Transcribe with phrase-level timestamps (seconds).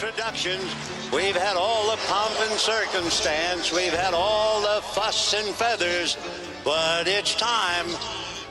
[0.00, 0.64] Introductions.
[1.12, 3.70] We've had all the pomp and circumstance.
[3.70, 6.16] We've had all the fuss and feathers.
[6.64, 7.86] But it's time.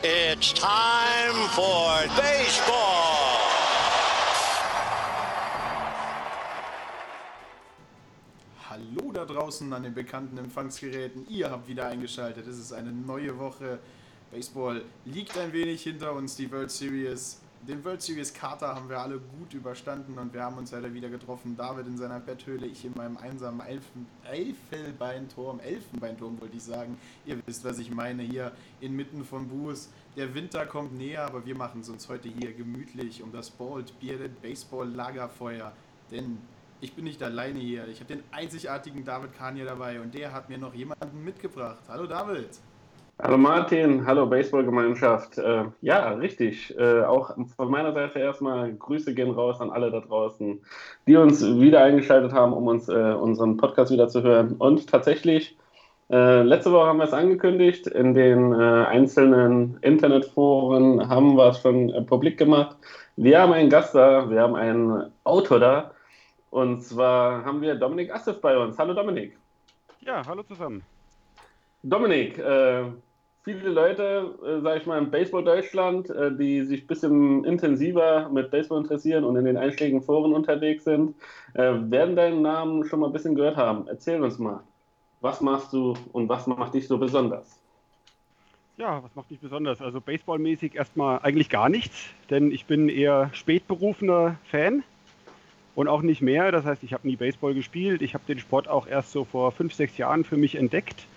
[0.04, 3.40] It's time for baseball.
[8.70, 11.26] Hallo da draußen an den bekannten Empfangsgeräten.
[11.30, 12.46] Ihr habt wieder eingeschaltet.
[12.48, 13.80] Es ist eine neue Woche.
[14.32, 16.36] Baseball liegt ein wenig hinter uns.
[16.36, 20.58] Die World Series, den World Series Kater haben wir alle gut überstanden und wir haben
[20.58, 21.56] uns leider wieder getroffen.
[21.58, 26.98] David in seiner Betthöhle, ich in meinem einsamen Elfen, Elfenbeinturm, Elfenbeinturm wollte ich sagen.
[27.26, 29.90] Ihr wisst, was ich meine, hier inmitten von Buß.
[30.16, 34.00] Der Winter kommt näher, aber wir machen es uns heute hier gemütlich um das Bald
[34.00, 35.72] Bearded Baseball Lagerfeuer.
[36.12, 36.40] Denn
[36.82, 37.88] ich bin nicht alleine hier.
[37.88, 41.84] Ich habe den einzigartigen David Kahn hier dabei und der hat mir noch jemanden mitgebracht.
[41.90, 42.50] Hallo David.
[43.22, 45.38] Hallo Martin, hallo Baseballgemeinschaft.
[45.40, 46.74] Äh, ja, richtig.
[46.80, 50.62] Äh, auch von meiner Seite erstmal Grüße gehen raus an alle da draußen,
[51.06, 54.56] die uns wieder eingeschaltet haben, um uns äh, unseren Podcast wieder zu hören.
[54.58, 55.58] Und tatsächlich,
[56.10, 61.60] äh, letzte Woche haben wir es angekündigt, in den äh, einzelnen Internetforen haben wir es
[61.60, 62.78] schon äh, publik gemacht.
[63.18, 65.92] Wir haben einen Gast da, wir haben einen Autor da.
[66.52, 68.80] Und zwar haben wir Dominik Assef bei uns.
[68.80, 69.38] Hallo Dominik.
[70.00, 70.82] Ja, hallo zusammen.
[71.84, 72.84] Dominik, äh,
[73.44, 78.30] viele Leute, äh, sage ich mal, im Baseball Deutschland, äh, die sich ein bisschen intensiver
[78.30, 81.16] mit Baseball interessieren und in den einschlägigen Foren unterwegs sind,
[81.54, 83.88] äh, werden deinen Namen schon mal ein bisschen gehört haben.
[83.88, 84.62] Erzähl uns mal,
[85.22, 87.60] was machst du und was macht dich so besonders?
[88.78, 89.82] Ja, was macht mich besonders?
[89.82, 94.84] Also baseballmäßig erstmal eigentlich gar nichts, denn ich bin eher spätberufener Fan
[95.76, 96.52] und auch nicht mehr.
[96.54, 98.02] Das heißt, ich habe nie Baseball gespielt.
[98.02, 101.08] Ich habe den Sport auch erst so vor fünf, sechs Jahren für mich entdeckt.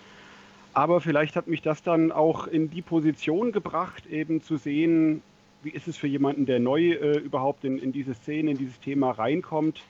[0.73, 5.21] Aber vielleicht hat mich das dann auch in die Position gebracht, eben zu sehen,
[5.61, 8.79] wie ist es für jemanden, der neu äh, überhaupt in, in diese Szene, in dieses
[8.79, 9.83] Thema reinkommt.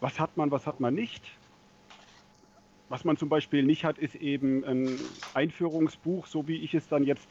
[0.00, 1.24] Was hat man, was hat man nicht?
[2.88, 4.98] Was man zum Beispiel nicht hat, ist eben ein
[5.34, 7.28] Einführungsbuch, so wie ich es dann jetzt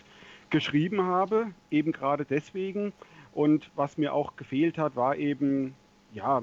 [0.49, 2.93] geschrieben habe, eben gerade deswegen.
[3.33, 5.75] Und was mir auch gefehlt hat, war eben
[6.13, 6.41] ja,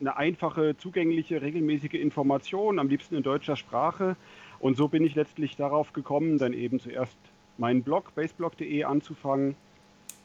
[0.00, 4.16] eine einfache, zugängliche, regelmäßige Information, am liebsten in deutscher Sprache.
[4.58, 7.18] Und so bin ich letztlich darauf gekommen, dann eben zuerst
[7.58, 9.54] meinen Blog, baseblog.de anzufangen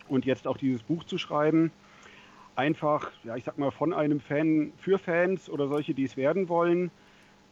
[0.07, 1.71] und jetzt auch dieses Buch zu schreiben.
[2.55, 6.49] Einfach, ja, ich sag mal, von einem Fan für Fans oder solche, die es werden
[6.49, 6.91] wollen,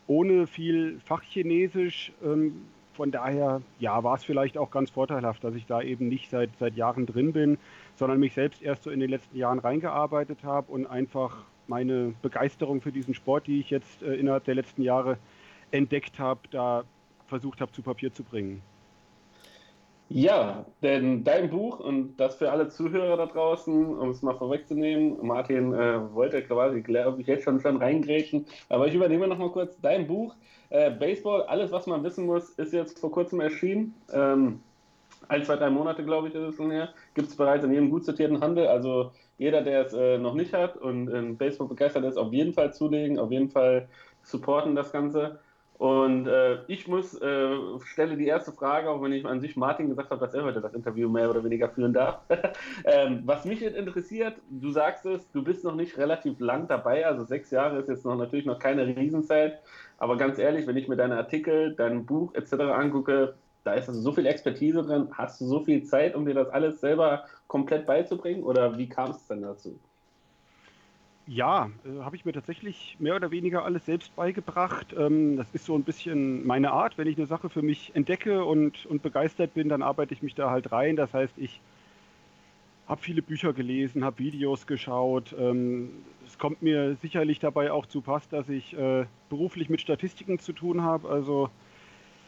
[0.08, 2.12] ohne viel Fachchinesisch.
[2.24, 6.30] Ähm, von daher, ja, war es vielleicht auch ganz vorteilhaft, dass ich da eben nicht
[6.30, 7.58] seit, seit Jahren drin bin,
[7.96, 12.82] sondern mich selbst erst so in den letzten Jahren reingearbeitet habe und einfach meine Begeisterung
[12.82, 15.18] für diesen Sport, die ich jetzt äh, innerhalb der letzten Jahre
[15.72, 16.84] entdeckt habe, da
[17.28, 18.62] versucht habe zu Papier zu bringen.
[20.12, 25.18] Ja, denn dein Buch und das für alle Zuhörer da draußen, um es mal vorwegzunehmen,
[25.22, 29.52] Martin äh, wollte quasi, glaube ich, jetzt schon, schon reingrätschen, aber ich übernehme noch mal
[29.52, 30.36] kurz dein Buch.
[30.72, 33.94] Äh, Baseball, alles, was man wissen muss, ist jetzt vor kurzem erschienen.
[34.12, 34.62] Ähm,
[35.28, 36.90] ein, zwei, drei Monate, glaube ich, ist es schon her.
[37.14, 38.66] Gibt es bereits in jedem gut sortierten Handel.
[38.68, 42.54] Also jeder, der es äh, noch nicht hat und in Baseball begeistert ist, auf jeden
[42.54, 43.88] Fall zulegen, auf jeden Fall
[44.24, 45.40] supporten das Ganze.
[45.80, 49.88] Und äh, ich muss, äh, stelle die erste Frage, auch wenn ich an sich Martin
[49.88, 52.20] gesagt habe, dass er heute das Interview mehr oder weniger führen darf.
[52.84, 57.08] ähm, was mich jetzt interessiert, du sagst es, du bist noch nicht relativ lang dabei,
[57.08, 59.60] also sechs Jahre ist jetzt noch natürlich noch keine Riesenzeit.
[59.98, 62.56] Aber ganz ehrlich, wenn ich mir deine Artikel, dein Buch etc.
[62.56, 65.08] angucke, da ist also so viel Expertise drin.
[65.14, 68.44] Hast du so viel Zeit, um dir das alles selber komplett beizubringen?
[68.44, 69.80] Oder wie kam es denn dazu?
[71.30, 74.96] Ja, äh, habe ich mir tatsächlich mehr oder weniger alles selbst beigebracht.
[74.98, 76.98] Ähm, das ist so ein bisschen meine Art.
[76.98, 80.34] Wenn ich eine Sache für mich entdecke und, und begeistert bin, dann arbeite ich mich
[80.34, 80.96] da halt rein.
[80.96, 81.62] Das heißt, ich
[82.88, 85.36] habe viele Bücher gelesen, habe Videos geschaut.
[85.38, 85.92] Ähm,
[86.26, 90.52] es kommt mir sicherlich dabei auch zu Pass, dass ich äh, beruflich mit Statistiken zu
[90.52, 91.10] tun habe.
[91.10, 91.52] Also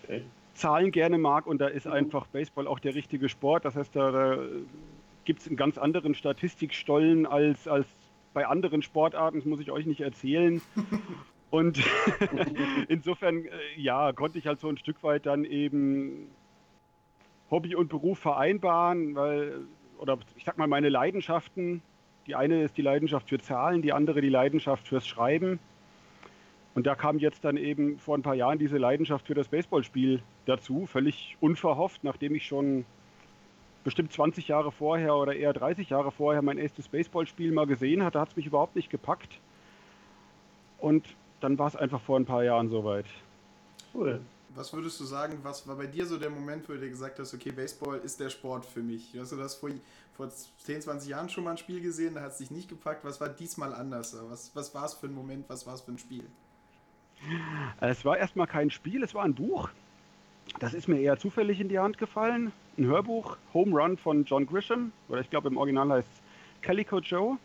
[0.04, 0.21] okay.
[0.54, 1.94] Zahlen gerne mag und da ist mhm.
[1.94, 3.65] einfach Baseball auch der richtige Sport.
[3.65, 4.38] Das heißt, da, da
[5.25, 7.88] gibt es einen ganz anderen Statistikstollen als, als
[8.33, 10.62] bei anderen Sportarten, das muss ich euch nicht erzählen.
[11.50, 11.83] Und
[12.88, 16.31] insofern, äh, ja, konnte ich halt so ein Stück weit dann eben
[17.51, 19.60] Hobby und Beruf vereinbaren, weil,
[20.00, 21.81] oder ich sag mal, meine Leidenschaften
[22.25, 25.60] Die eine ist die Leidenschaft für Zahlen, die andere die Leidenschaft fürs Schreiben.
[26.74, 30.22] Und da kam jetzt dann eben vor ein paar Jahren diese Leidenschaft für das Baseballspiel
[30.45, 32.86] dazu, völlig unverhofft, nachdem ich schon
[33.83, 38.19] bestimmt 20 Jahre vorher oder eher 30 Jahre vorher mein erstes Baseballspiel mal gesehen hatte,
[38.19, 39.39] hat es mich überhaupt nicht gepackt.
[40.80, 43.06] Und dann war es einfach vor ein paar Jahren soweit.
[43.94, 44.22] Cool.
[44.54, 47.19] Was würdest du sagen, was war bei dir so der Moment, wo du dir gesagt
[47.19, 49.16] hast, okay, Baseball ist der Sport für mich?
[49.18, 49.69] Hast du das vor,
[50.13, 53.06] vor 10, 20 Jahren schon mal ein Spiel gesehen, da hat es dich nicht gepackt.
[53.06, 54.18] Was war diesmal anders?
[54.30, 56.25] Was, was war es für ein Moment, was war es für ein Spiel?
[57.80, 59.69] Es war erstmal kein Spiel, es war ein Buch.
[60.60, 62.51] Das ist mir eher zufällig in die Hand gefallen.
[62.81, 66.24] Ein Hörbuch, Home Run von John Grisham, oder ich glaube im Original heißt
[66.63, 67.38] Calico Joe.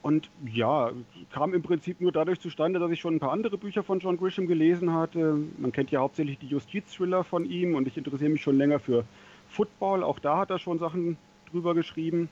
[0.00, 0.92] Und ja,
[1.32, 4.16] kam im Prinzip nur dadurch zustande, dass ich schon ein paar andere Bücher von John
[4.16, 5.36] Grisham gelesen hatte.
[5.58, 9.04] Man kennt ja hauptsächlich die Justiz-Thriller von ihm und ich interessiere mich schon länger für
[9.48, 10.04] Football.
[10.04, 11.16] Auch da hat er schon Sachen
[11.50, 12.28] drüber geschrieben.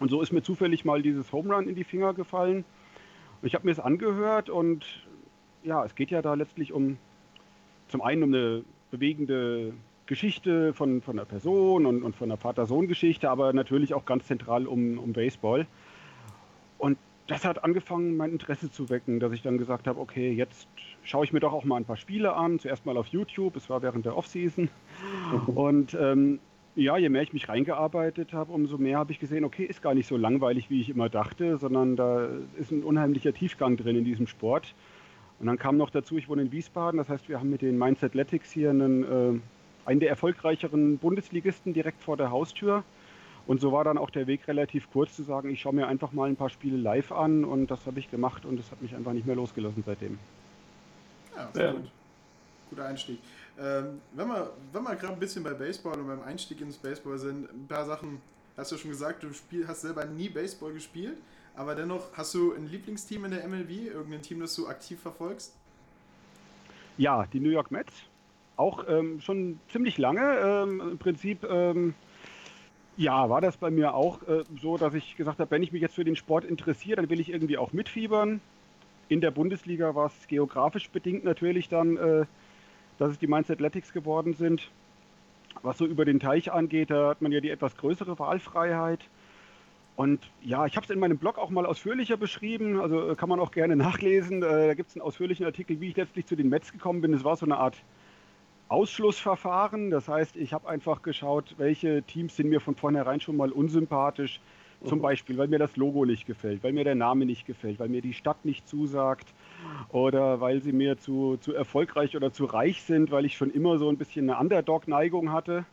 [0.00, 2.66] Und so ist mir zufällig mal dieses Home Run in die Finger gefallen.
[3.40, 4.84] Ich habe mir es angehört und
[5.62, 6.98] ja, es geht ja da letztlich um
[7.88, 9.72] zum einen um eine bewegende
[10.08, 14.66] Geschichte von, von einer Person und, und von einer Vater-Sohn-Geschichte, aber natürlich auch ganz zentral
[14.66, 15.66] um, um Baseball.
[16.78, 20.66] Und das hat angefangen, mein Interesse zu wecken, dass ich dann gesagt habe, okay, jetzt
[21.04, 22.58] schaue ich mir doch auch mal ein paar Spiele an.
[22.58, 24.70] Zuerst mal auf YouTube, es war während der Offseason.
[25.46, 26.40] Und ähm,
[26.74, 29.94] ja, je mehr ich mich reingearbeitet habe, umso mehr habe ich gesehen, okay, ist gar
[29.94, 34.04] nicht so langweilig, wie ich immer dachte, sondern da ist ein unheimlicher Tiefgang drin in
[34.04, 34.74] diesem Sport.
[35.38, 37.76] Und dann kam noch dazu, ich wohne in Wiesbaden, das heißt, wir haben mit den
[37.78, 39.40] Mainz Athletics hier einen, äh,
[39.88, 42.84] einen der erfolgreicheren Bundesligisten direkt vor der Haustür.
[43.46, 46.12] Und so war dann auch der Weg relativ kurz zu sagen, ich schaue mir einfach
[46.12, 48.94] mal ein paar Spiele live an und das habe ich gemacht und das hat mich
[48.94, 50.18] einfach nicht mehr losgelassen seitdem.
[51.34, 51.72] Ja, sehr ja.
[51.72, 51.90] gut.
[52.68, 53.18] Guter Einstieg.
[53.58, 57.18] Ähm, wenn wir, wenn wir gerade ein bisschen bei Baseball und beim Einstieg ins Baseball
[57.18, 58.20] sind, ein paar Sachen,
[58.58, 61.16] hast du schon gesagt, du spiel, hast selber nie Baseball gespielt.
[61.56, 63.94] Aber dennoch, hast du ein Lieblingsteam in der MLB?
[63.94, 65.54] Irgendein Team, das du aktiv verfolgst?
[66.98, 67.94] Ja, die New York Mets.
[68.58, 70.20] Auch ähm, schon ziemlich lange.
[70.20, 71.94] Ähm, Im Prinzip, ähm,
[72.96, 75.80] ja, war das bei mir auch äh, so, dass ich gesagt habe, wenn ich mich
[75.80, 78.40] jetzt für den Sport interessiere, dann will ich irgendwie auch mitfiebern.
[79.08, 82.26] In der Bundesliga war es geografisch bedingt natürlich dann, äh,
[82.98, 84.72] dass es die Mainz Athletics geworden sind.
[85.62, 89.00] Was so über den Teich angeht, da hat man ja die etwas größere Wahlfreiheit.
[89.94, 93.28] Und ja, ich habe es in meinem Blog auch mal ausführlicher beschrieben, also äh, kann
[93.28, 94.42] man auch gerne nachlesen.
[94.42, 97.14] Äh, da gibt es einen ausführlichen Artikel, wie ich letztlich zu den Mets gekommen bin.
[97.14, 97.76] Es war so eine Art
[98.68, 99.90] Ausschlussverfahren.
[99.90, 104.40] Das heißt, ich habe einfach geschaut, welche Teams sind mir von vornherein schon mal unsympathisch.
[104.84, 105.02] Zum mhm.
[105.02, 108.00] Beispiel, weil mir das Logo nicht gefällt, weil mir der Name nicht gefällt, weil mir
[108.00, 109.34] die Stadt nicht zusagt
[109.88, 113.78] oder weil sie mir zu, zu erfolgreich oder zu reich sind, weil ich schon immer
[113.78, 115.64] so ein bisschen eine Underdog-Neigung hatte.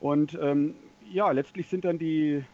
[0.00, 0.74] Und ähm,
[1.12, 2.44] ja, letztlich sind dann die,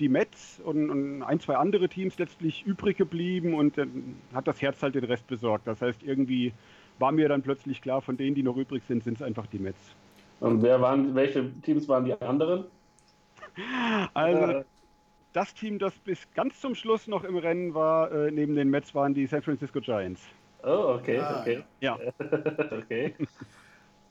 [0.00, 4.62] die Mets und, und, ein, zwei andere Teams letztlich übrig geblieben und dann hat das
[4.62, 5.66] Herz halt den Rest besorgt.
[5.66, 6.54] Das heißt, irgendwie
[6.98, 9.58] war mir dann plötzlich klar, von denen, die noch übrig sind, sind es einfach die
[9.58, 9.78] Mets.
[10.40, 12.66] Und wer waren, welche Teams waren die anderen?
[14.14, 14.64] Also äh.
[15.32, 18.92] das Team, das bis ganz zum Schluss noch im Rennen war, äh, neben den Mets,
[18.96, 20.22] waren die San Francisco Giants.
[20.64, 21.62] Oh, okay, ah, okay.
[21.80, 21.96] Ja.
[22.72, 23.14] okay.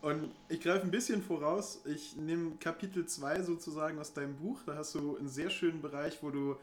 [0.02, 1.82] Und ich greife ein bisschen voraus.
[1.86, 4.60] Ich nehme Kapitel 2 sozusagen aus deinem Buch.
[4.66, 6.56] Da hast du einen sehr schönen Bereich, wo du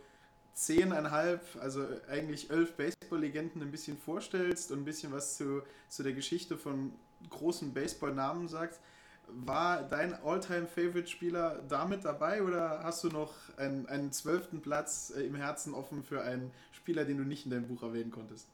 [0.54, 6.12] zehneinhalb, also eigentlich elf Baseball-Legenden ein bisschen vorstellst und ein bisschen was zu, zu der
[6.12, 6.92] Geschichte von
[7.30, 8.80] großen Baseball-Namen sagst.
[9.28, 15.72] War dein All-Time-Favorite-Spieler damit dabei oder hast du noch einen, zwölften Platz äh, im Herzen
[15.72, 18.48] offen für einen Spieler, den du nicht in deinem Buch erwähnen konntest?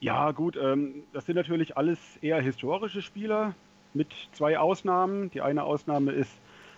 [0.00, 3.54] Ja, gut, ähm, das sind natürlich alles eher historische Spieler
[3.92, 5.30] mit zwei Ausnahmen.
[5.30, 6.32] Die eine Ausnahme ist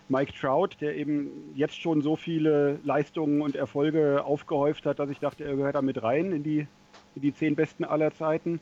[0.08, 5.18] Mike Trout, der eben jetzt schon so viele Leistungen und Erfolge aufgehäuft hat, dass ich
[5.20, 6.66] dachte, er gehört da mit rein in die,
[7.14, 8.60] in die zehn besten aller Zeiten.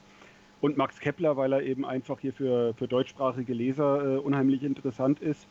[0.61, 5.21] Und Max Kepler, weil er eben einfach hier für, für deutschsprachige Leser äh, unheimlich interessant
[5.21, 5.49] ist.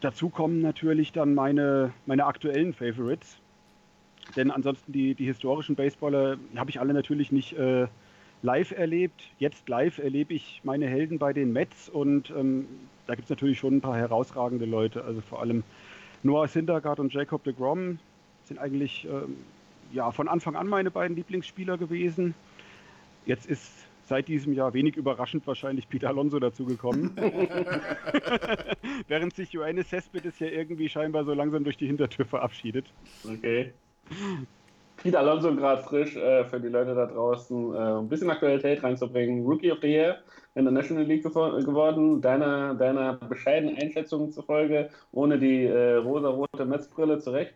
[0.00, 3.38] Dazu kommen natürlich dann meine, meine aktuellen Favorites.
[4.36, 7.86] Denn ansonsten die, die historischen Baseballer habe ich alle natürlich nicht äh,
[8.44, 9.22] live erlebt.
[9.38, 12.66] Jetzt live erlebe ich meine Helden bei den Mets und ähm,
[13.06, 15.02] da gibt es natürlich schon ein paar herausragende Leute.
[15.02, 15.64] Also vor allem
[16.22, 17.98] Noah Syndergaard und Jacob de Grom
[18.44, 19.38] sind eigentlich ähm,
[19.92, 22.34] ja, von Anfang an meine beiden Lieblingsspieler gewesen.
[23.24, 23.72] Jetzt ist
[24.04, 27.16] seit diesem Jahr wenig überraschend wahrscheinlich Peter Alonso dazugekommen.
[29.08, 32.92] Während sich Johannes Cespedes ja irgendwie scheinbar so langsam durch die Hintertür verabschiedet.
[33.24, 33.72] Okay.
[34.96, 39.44] Peter Alonso gerade frisch äh, für die Leute da draußen, äh, ein bisschen Aktualität reinzubringen.
[39.44, 40.18] Rookie of the Year
[40.54, 42.20] in der National League geworden.
[42.20, 47.54] Deiner, deiner bescheidenen Einschätzung zufolge, ohne die äh, rosa-rote Metzbrille zurecht?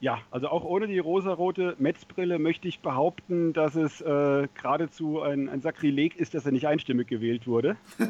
[0.00, 5.48] Ja, also auch ohne die rosarote Metzbrille möchte ich behaupten, dass es äh, geradezu ein,
[5.48, 7.76] ein Sakrileg ist, dass er nicht einstimmig gewählt wurde.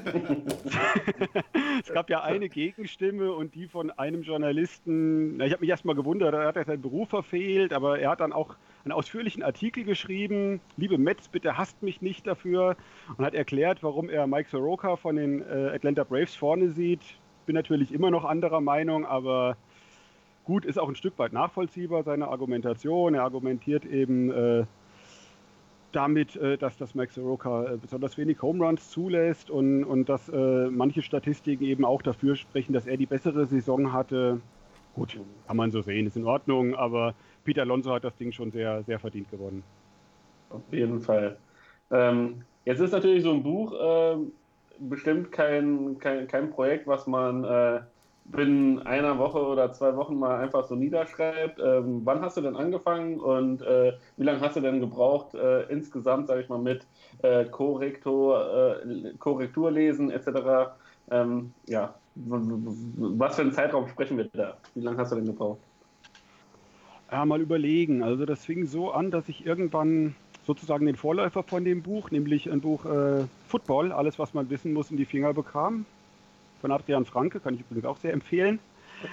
[1.81, 5.39] es gab ja eine Gegenstimme und die von einem Journalisten.
[5.39, 8.21] Na, ich habe mich erstmal gewundert, er hat er seinen Beruf verfehlt, aber er hat
[8.21, 10.61] dann auch einen ausführlichen Artikel geschrieben.
[10.77, 12.77] Liebe Metz, bitte hasst mich nicht dafür
[13.17, 17.01] und hat erklärt, warum er Mike Soroka von den äh, Atlanta Braves vorne sieht.
[17.47, 19.57] Bin natürlich immer noch anderer Meinung, aber
[20.49, 23.13] Gut, ist auch ein Stück weit nachvollziehbar, seine Argumentation.
[23.13, 24.65] Er argumentiert eben äh,
[25.93, 30.31] damit, äh, dass das Max Soroka äh, besonders wenig Home Runs zulässt und, und dass
[30.31, 34.41] äh, manche Statistiken eben auch dafür sprechen, dass er die bessere Saison hatte.
[34.95, 37.13] Gut, kann man so sehen, ist in Ordnung, aber
[37.45, 39.63] Peter Alonso hat das Ding schon sehr, sehr verdient gewonnen.
[40.49, 41.37] Auf jeden Fall.
[41.91, 44.17] Ähm, jetzt ist natürlich so ein Buch äh,
[44.79, 47.81] bestimmt kein, kein, kein Projekt, was man äh,
[48.31, 51.59] binnen einer Woche oder zwei Wochen mal einfach so niederschreibt.
[51.59, 55.63] Ähm, wann hast du denn angefangen und äh, wie lange hast du denn gebraucht äh,
[55.69, 56.87] insgesamt, sage ich mal, mit
[57.23, 60.77] äh, Korrektur, äh, Korrekturlesen etc.?
[61.11, 64.59] Ähm, ja, was für einen Zeitraum sprechen wir da?
[64.75, 65.61] Wie lange hast du denn gebraucht?
[67.11, 68.03] Ja, mal überlegen.
[68.03, 72.51] Also das fing so an, dass ich irgendwann sozusagen den Vorläufer von dem Buch, nämlich
[72.51, 75.87] ein Buch äh, Football, alles was man wissen muss, in die Finger bekam
[76.61, 78.59] von Adrian Franke, kann ich übrigens auch sehr empfehlen.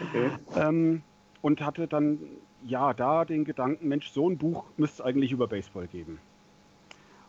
[0.10, 0.30] Okay.
[0.56, 1.02] Ähm,
[1.42, 2.20] und hatte dann
[2.66, 6.20] ja da den Gedanken, Mensch, so ein Buch müsste es eigentlich über Baseball geben.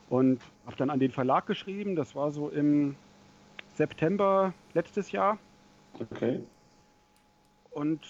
[0.09, 2.95] Und habe dann an den Verlag geschrieben, das war so im
[3.75, 5.39] September letztes Jahr.
[5.99, 6.41] Okay.
[7.71, 8.01] Und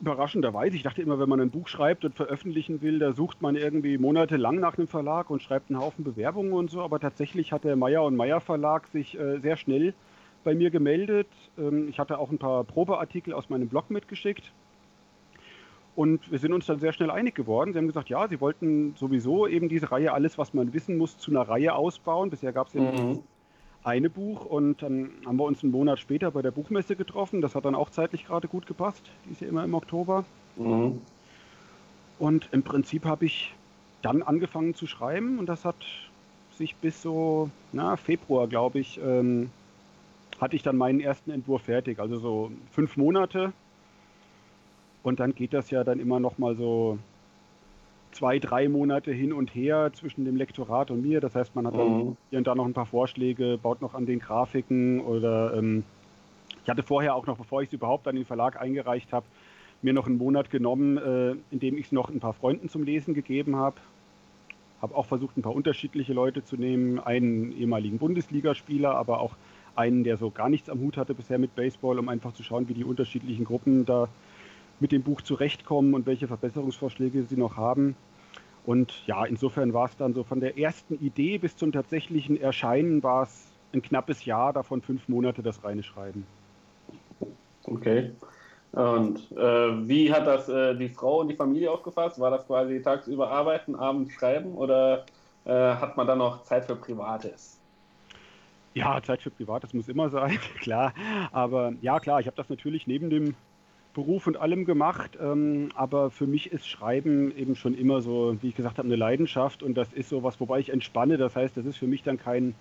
[0.00, 3.56] überraschenderweise, ich dachte immer, wenn man ein Buch schreibt und veröffentlichen will, da sucht man
[3.56, 7.64] irgendwie monatelang nach einem Verlag und schreibt einen Haufen Bewerbungen und so, aber tatsächlich hat
[7.64, 9.94] der Meyer und Meyer Verlag sich äh, sehr schnell
[10.46, 11.26] bei mir gemeldet.
[11.58, 14.52] Ähm, ich hatte auch ein paar Probeartikel aus meinem Blog mitgeschickt.
[15.96, 17.72] Und wir sind uns dann sehr schnell einig geworden.
[17.72, 21.18] Sie haben gesagt, ja, sie wollten sowieso eben diese Reihe, alles, was man wissen muss,
[21.18, 22.30] zu einer Reihe ausbauen.
[22.30, 23.20] Bisher gab es ja mhm.
[23.82, 27.40] eine Buch und dann haben wir uns einen Monat später bei der Buchmesse getroffen.
[27.40, 29.02] Das hat dann auch zeitlich gerade gut gepasst.
[29.24, 30.24] Die ist ja immer im Oktober.
[30.56, 31.00] Mhm.
[32.18, 33.52] Und im Prinzip habe ich
[34.02, 35.76] dann angefangen zu schreiben und das hat
[36.56, 39.50] sich bis so na, Februar, glaube ich, ähm,
[40.40, 43.52] hatte ich dann meinen ersten Entwurf fertig, also so fünf Monate.
[45.02, 46.98] Und dann geht das ja dann immer noch mal so
[48.12, 51.20] zwei, drei Monate hin und her zwischen dem Lektorat und mir.
[51.20, 52.16] Das heißt, man hat dann mhm.
[52.30, 55.84] hier und da noch ein paar Vorschläge, baut noch an den Grafiken oder ähm,
[56.64, 59.26] ich hatte vorher auch noch, bevor ich es überhaupt an den Verlag eingereicht habe,
[59.82, 62.82] mir noch einen Monat genommen, äh, in dem ich es noch ein paar Freunden zum
[62.82, 63.76] Lesen gegeben habe.
[64.82, 69.36] Habe auch versucht, ein paar unterschiedliche Leute zu nehmen, einen ehemaligen Bundesligaspieler, aber auch
[69.78, 72.68] einen, der so gar nichts am Hut hatte bisher mit Baseball, um einfach zu schauen,
[72.68, 74.08] wie die unterschiedlichen Gruppen da
[74.80, 77.96] mit dem Buch zurechtkommen und welche Verbesserungsvorschläge sie noch haben.
[78.66, 83.02] Und ja, insofern war es dann so von der ersten Idee bis zum tatsächlichen Erscheinen
[83.02, 86.26] war es ein knappes Jahr, davon fünf Monate das reine Schreiben.
[87.64, 88.12] Okay.
[88.72, 92.18] Und äh, wie hat das äh, die Frau und die Familie aufgefasst?
[92.18, 95.06] War das quasi tagsüber arbeiten, abends schreiben oder
[95.44, 97.55] äh, hat man dann noch Zeit für Privates?
[98.76, 100.92] Ja, Zeit für Privates muss immer sein, klar.
[101.32, 103.34] Aber ja, klar, ich habe das natürlich neben dem
[103.94, 105.16] Beruf und allem gemacht.
[105.18, 108.96] Ähm, aber für mich ist Schreiben eben schon immer so, wie ich gesagt habe, eine
[108.96, 109.62] Leidenschaft.
[109.62, 111.16] Und das ist so was, wobei ich entspanne.
[111.16, 112.54] Das heißt, das ist für mich dann kein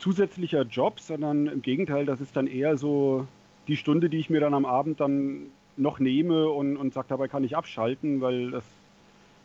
[0.00, 3.28] zusätzlicher Job, sondern im Gegenteil, das ist dann eher so
[3.68, 7.28] die Stunde, die ich mir dann am Abend dann noch nehme und, und sage, dabei
[7.28, 8.64] kann ich abschalten, weil das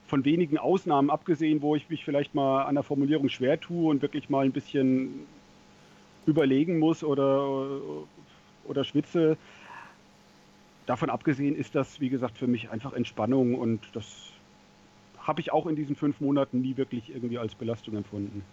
[0.08, 4.01] von wenigen Ausnahmen abgesehen, wo ich mich vielleicht mal an der Formulierung schwer tue und
[4.01, 5.27] wirklich mal ein bisschen
[6.25, 8.06] überlegen muss oder,
[8.66, 9.38] oder schwitze.
[10.86, 14.32] Davon abgesehen ist das, wie gesagt, für mich einfach Entspannung und das
[15.20, 18.44] habe ich auch in diesen fünf Monaten nie wirklich irgendwie als Belastung empfunden.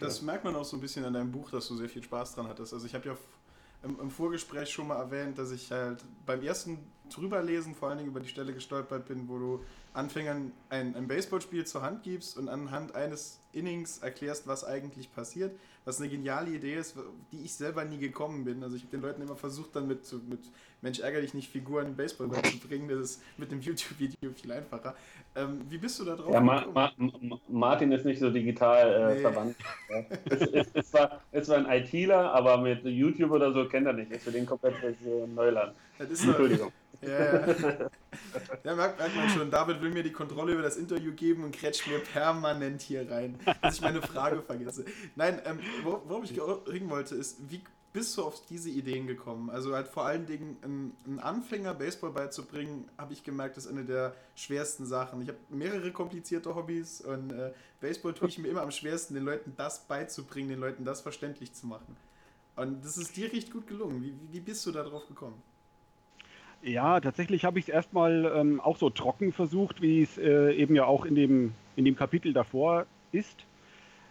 [0.00, 2.34] Das merkt man auch so ein bisschen an deinem Buch, dass du sehr viel Spaß
[2.34, 2.72] dran hattest.
[2.72, 3.16] Also ich habe ja
[3.82, 6.78] im, im, Vorgespräch schon mal erwähnt, dass ich halt beim ersten
[7.08, 11.66] drüberlesen vor allen Dingen über die Stelle gestolpert bin, wo du Anfängern ein, ein Baseballspiel
[11.66, 15.52] zur Hand gibst und anhand eines Innings erklärst, was eigentlich passiert
[15.86, 16.96] was eine geniale Idee ist,
[17.32, 18.62] die ich selber nie gekommen bin.
[18.62, 20.40] Also ich habe den Leuten immer versucht, dann mit, mit
[20.82, 22.88] Mensch, ärgere dich nicht, Figuren im Baseball zu bringen.
[22.88, 24.96] Das ist mit dem YouTube-Video viel einfacher.
[25.36, 26.34] Ähm, wie bist du da drauf?
[26.34, 26.92] Ja, Ma Ma
[27.48, 29.20] Martin ist nicht so digital äh, nee.
[29.20, 29.56] verwandt.
[29.88, 30.04] Ja.
[30.24, 33.92] es, es, es, war, es war ein ITler, aber mit YouTube oder so kennt er
[33.92, 34.10] nicht.
[34.10, 35.72] Ist für den komplett äh, Neuland.
[35.98, 36.72] Entschuldigung.
[37.02, 37.90] Ja, ja.
[38.64, 41.54] ja merkt, merkt, man schon, David will mir die Kontrolle über das Interview geben und
[41.54, 44.84] kretscht mir permanent hier rein, dass ich meine Frage vergesse.
[45.14, 47.60] Nein, ähm, worauf ich hin wollte, ist, wie
[47.92, 49.48] bist du auf diese Ideen gekommen?
[49.48, 54.14] Also halt vor allen Dingen einen Anfänger Baseball beizubringen, habe ich gemerkt, ist eine der
[54.34, 55.22] schwersten Sachen.
[55.22, 59.24] Ich habe mehrere komplizierte Hobbys und äh, Baseball tue ich mir immer am schwersten, den
[59.24, 61.96] Leuten das beizubringen, den Leuten das verständlich zu machen.
[62.56, 64.02] Und das ist dir richtig gut gelungen.
[64.02, 65.42] Wie, wie bist du da drauf gekommen?
[66.66, 70.74] Ja, tatsächlich habe ich es erstmal ähm, auch so trocken versucht, wie es äh, eben
[70.74, 73.46] ja auch in dem, in dem Kapitel davor ist.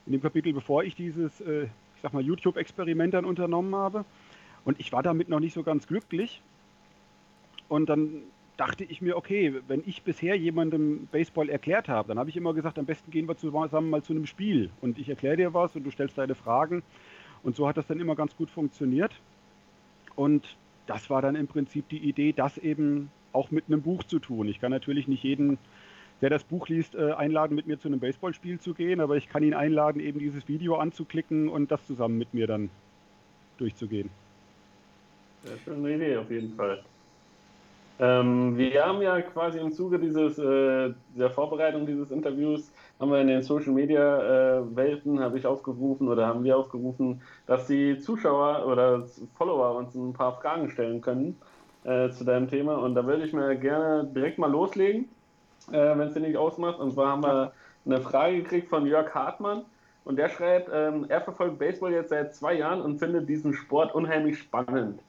[0.05, 1.67] In dem Kapitel, bevor ich dieses äh,
[2.01, 4.05] sag mal, YouTube-Experiment dann unternommen habe.
[4.63, 6.41] Und ich war damit noch nicht so ganz glücklich.
[7.67, 8.21] Und dann
[8.55, 12.53] dachte ich mir, okay, wenn ich bisher jemandem Baseball erklärt habe, dann habe ich immer
[12.53, 15.75] gesagt, am besten gehen wir zusammen mal zu einem Spiel und ich erkläre dir was
[15.75, 16.83] und du stellst deine Fragen.
[17.43, 19.11] Und so hat das dann immer ganz gut funktioniert.
[20.15, 20.55] Und
[20.87, 24.47] das war dann im Prinzip die Idee, das eben auch mit einem Buch zu tun.
[24.47, 25.57] Ich kann natürlich nicht jeden
[26.21, 29.29] der das Buch liest, äh, einladen, mit mir zu einem Baseballspiel zu gehen, aber ich
[29.29, 32.69] kann ihn einladen, eben dieses Video anzuklicken und das zusammen mit mir dann
[33.57, 34.09] durchzugehen.
[35.43, 36.83] Ist eine Idee auf jeden Fall.
[37.99, 43.19] Ähm, wir haben ja quasi im Zuge dieses, äh, der Vorbereitung dieses Interviews, haben wir
[43.21, 47.99] in den Social Media äh, Welten, habe ich aufgerufen oder haben wir aufgerufen, dass die
[47.99, 49.05] Zuschauer oder
[49.37, 51.37] Follower uns ein paar Fragen stellen können
[51.83, 52.75] äh, zu deinem Thema.
[52.75, 55.09] Und da würde ich mir gerne direkt mal loslegen
[55.71, 56.79] äh, wenn es dir nicht ausmacht.
[56.79, 57.51] Und zwar haben wir
[57.85, 59.63] eine Frage gekriegt von Jörg Hartmann.
[60.03, 63.95] Und der schreibt, ähm, er verfolgt Baseball jetzt seit zwei Jahren und findet diesen Sport
[63.95, 65.01] unheimlich spannend.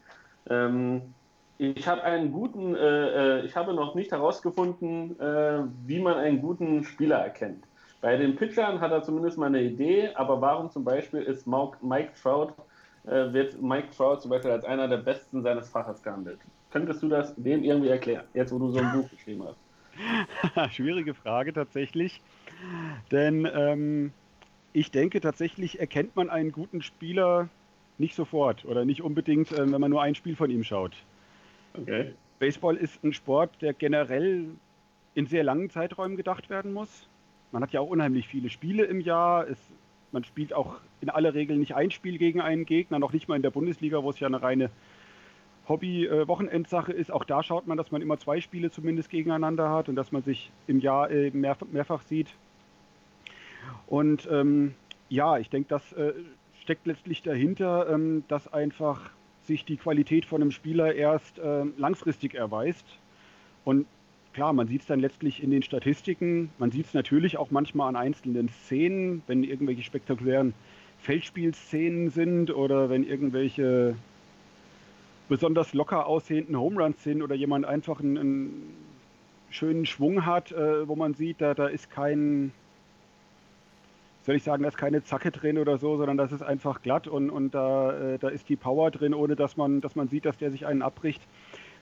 [0.48, 1.02] Ähm,
[1.58, 6.40] ich habe einen guten, äh, äh, ich habe noch nicht herausgefunden, äh, wie man einen
[6.40, 7.64] guten Spieler erkennt.
[8.06, 12.12] Bei den Pitchern hat er zumindest mal eine Idee, aber warum zum Beispiel ist Mike
[12.22, 12.52] Trout,
[13.04, 16.38] äh, wird Mike Trout zum Beispiel als einer der besten seines Faches gehandelt?
[16.70, 20.72] Könntest du das denen irgendwie erklären, jetzt wo du so ein Buch geschrieben hast?
[20.76, 22.20] Schwierige Frage tatsächlich.
[23.10, 24.12] Denn ähm,
[24.72, 27.48] ich denke tatsächlich erkennt man einen guten Spieler
[27.98, 30.92] nicht sofort oder nicht unbedingt, äh, wenn man nur ein Spiel von ihm schaut.
[31.76, 32.14] Okay.
[32.38, 34.50] Baseball ist ein Sport, der generell
[35.14, 37.08] in sehr langen Zeiträumen gedacht werden muss.
[37.52, 39.48] Man hat ja auch unheimlich viele Spiele im Jahr.
[39.48, 39.58] Es,
[40.12, 43.36] man spielt auch in aller Regel nicht ein Spiel gegen einen Gegner, noch nicht mal
[43.36, 44.70] in der Bundesliga, wo es ja eine reine
[45.68, 47.10] Hobby-Wochenendsache ist.
[47.10, 50.22] Auch da schaut man, dass man immer zwei Spiele zumindest gegeneinander hat und dass man
[50.22, 52.34] sich im Jahr äh, mehr, mehrfach sieht.
[53.86, 54.74] Und ähm,
[55.08, 56.12] ja, ich denke, das äh,
[56.60, 59.10] steckt letztlich dahinter, ähm, dass einfach
[59.42, 62.86] sich die Qualität von einem Spieler erst äh, langfristig erweist.
[63.64, 63.86] Und
[64.36, 66.50] klar, man sieht es dann letztlich in den Statistiken.
[66.58, 70.52] Man sieht es natürlich auch manchmal an einzelnen Szenen, wenn irgendwelche spektakulären
[70.98, 73.96] Feldspielszenen sind oder wenn irgendwelche
[75.30, 78.74] besonders locker aussehenden Home Runs sind oder jemand einfach einen, einen
[79.48, 82.52] schönen Schwung hat, äh, wo man sieht, da, da ist kein,
[84.24, 87.08] soll ich sagen, da ist keine Zacke drin oder so, sondern das ist einfach glatt
[87.08, 90.26] und, und da, äh, da ist die Power drin, ohne dass man, dass man sieht,
[90.26, 91.22] dass der sich einen abbricht.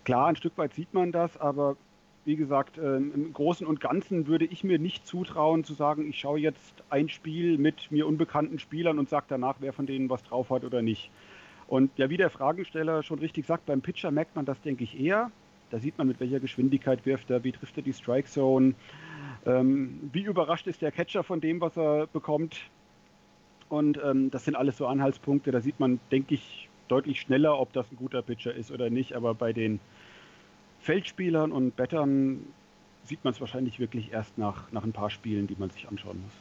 [0.04, 1.76] Klar, ein Stück weit sieht man das, aber
[2.24, 6.18] wie gesagt, äh, im Großen und Ganzen würde ich mir nicht zutrauen zu sagen, ich
[6.18, 10.22] schaue jetzt ein Spiel mit mir unbekannten Spielern und sage danach, wer von denen was
[10.24, 11.10] drauf hat oder nicht.
[11.66, 14.98] Und ja, wie der Fragesteller schon richtig sagt, beim Pitcher merkt man das, denke ich,
[14.98, 15.30] eher.
[15.70, 18.74] Da sieht man, mit welcher Geschwindigkeit wirft er, wie trifft er die Strike Zone,
[19.46, 22.58] ähm, wie überrascht ist der Catcher von dem, was er bekommt.
[23.68, 25.50] Und ähm, das sind alles so Anhaltspunkte.
[25.50, 29.14] Da sieht man, denke ich, deutlich schneller, ob das ein guter Pitcher ist oder nicht.
[29.14, 29.80] Aber bei den
[30.84, 32.44] Feldspielern und Battern
[33.04, 36.20] sieht man es wahrscheinlich wirklich erst nach, nach ein paar Spielen, die man sich anschauen
[36.22, 36.32] muss.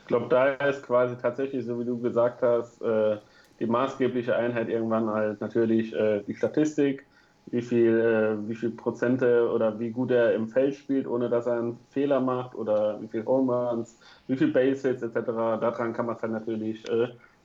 [0.00, 3.18] Ich glaube, da ist quasi tatsächlich, so wie du gesagt hast, äh,
[3.60, 7.04] die maßgebliche Einheit irgendwann halt natürlich äh, die Statistik,
[7.50, 11.46] wie viel, äh, wie viel Prozente oder wie gut er im Feld spielt, ohne dass
[11.46, 15.26] er einen Fehler macht oder wie viel Home Runs, wie viel Base Hits etc.
[15.60, 16.82] Daran kann man es dann natürlich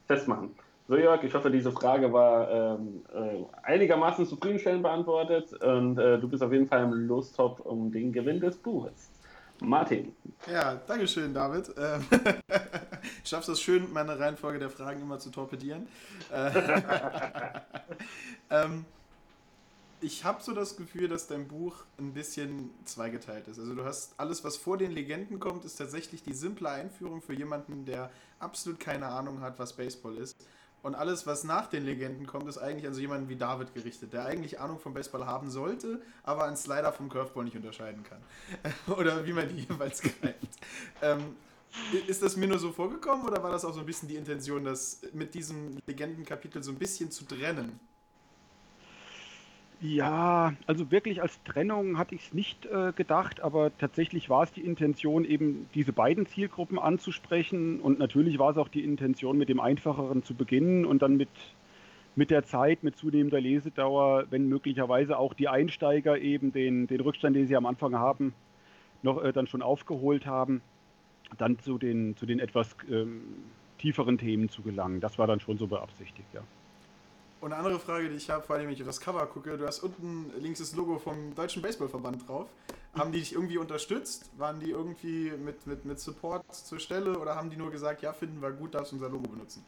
[0.08, 0.52] festmachen.
[0.88, 6.28] So Jörg, ich hoffe, diese Frage war ähm, äh, einigermaßen zufriedenstellend beantwortet und äh, du
[6.28, 9.10] bist auf jeden Fall im Lostop um den Gewinn des Buches.
[9.62, 10.14] Martin.
[10.52, 11.74] Ja, Dankeschön, David.
[11.78, 12.06] Ähm,
[13.24, 15.88] schaffst es schön, meine Reihenfolge der Fragen immer zu torpedieren.
[16.32, 16.52] Äh,
[18.50, 18.86] ähm,
[20.02, 23.58] ich habe so das Gefühl, dass dein Buch ein bisschen zweigeteilt ist.
[23.58, 27.34] Also du hast alles, was vor den Legenden kommt, ist tatsächlich die simple Einführung für
[27.34, 30.36] jemanden, der absolut keine Ahnung hat, was Baseball ist.
[30.84, 34.12] Und alles, was nach den Legenden kommt, ist eigentlich an so jemanden wie David gerichtet,
[34.12, 38.22] der eigentlich Ahnung vom Baseball haben sollte, aber einen Slider vom Curveball nicht unterscheiden kann.
[38.98, 40.60] oder wie man die jeweils greift.
[41.02, 41.38] Ähm,
[42.06, 44.66] ist das mir nur so vorgekommen oder war das auch so ein bisschen die Intention,
[44.66, 47.80] das mit diesem Legendenkapitel so ein bisschen zu trennen?
[49.86, 54.54] Ja, also wirklich als Trennung hatte ich es nicht äh, gedacht, aber tatsächlich war es
[54.54, 59.50] die Intention, eben diese beiden Zielgruppen anzusprechen und natürlich war es auch die Intention, mit
[59.50, 61.30] dem Einfacheren zu beginnen und dann mit
[62.16, 67.36] mit der Zeit, mit zunehmender Lesedauer, wenn möglicherweise auch die Einsteiger eben den, den Rückstand,
[67.36, 68.34] den sie am Anfang haben,
[69.02, 70.62] noch äh, dann schon aufgeholt haben,
[71.38, 73.22] dann zu den, zu den etwas ähm,
[73.80, 75.02] tieferen Themen zu gelangen.
[75.02, 76.42] Das war dann schon so beabsichtigt, ja.
[77.44, 79.58] Und eine andere Frage, die ich habe, vor allem wenn ich auf das Cover gucke,
[79.58, 82.48] du hast unten links das Logo vom Deutschen Baseballverband drauf.
[82.98, 84.32] Haben die dich irgendwie unterstützt?
[84.38, 88.14] Waren die irgendwie mit, mit, mit Support zur Stelle oder haben die nur gesagt, ja,
[88.14, 89.66] finden wir gut, darfst unser Logo benutzen?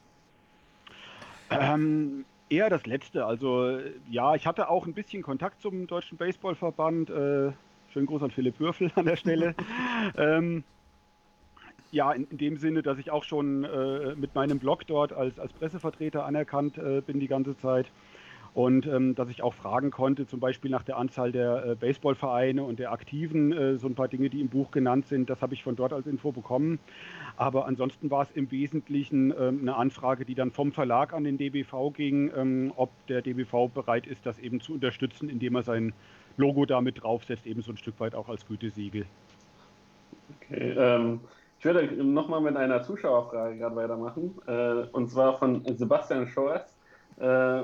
[1.50, 3.26] Ähm, eher das Letzte.
[3.26, 7.10] Also ja, ich hatte auch ein bisschen Kontakt zum Deutschen Baseballverband.
[7.10, 7.52] Äh,
[7.92, 9.54] schönen Gruß an Philipp Würfel an der Stelle.
[10.16, 10.64] ähm,
[11.96, 15.38] ja, in, in, dem Sinne, dass ich auch schon äh, mit meinem Blog dort als,
[15.38, 17.90] als Pressevertreter anerkannt äh, bin die ganze Zeit.
[18.52, 22.62] Und ähm, dass ich auch fragen konnte, zum Beispiel nach der Anzahl der äh, Baseballvereine
[22.62, 25.52] und der Aktiven, äh, so ein paar Dinge, die im Buch genannt sind, das habe
[25.52, 26.78] ich von dort als Info bekommen.
[27.36, 31.36] Aber ansonsten war es im Wesentlichen ähm, eine Anfrage, die dann vom Verlag an den
[31.36, 35.92] DBV ging, ähm, ob der DBV bereit ist, das eben zu unterstützen, indem er sein
[36.38, 39.04] Logo damit draufsetzt, eben so ein Stück weit auch als Gütesiegel.
[40.40, 41.20] Okay, ähm,
[41.66, 46.74] würde nochmal mit einer Zuschauerfrage gerade weitermachen, äh, und zwar von Sebastian Schorz.
[47.18, 47.62] Äh,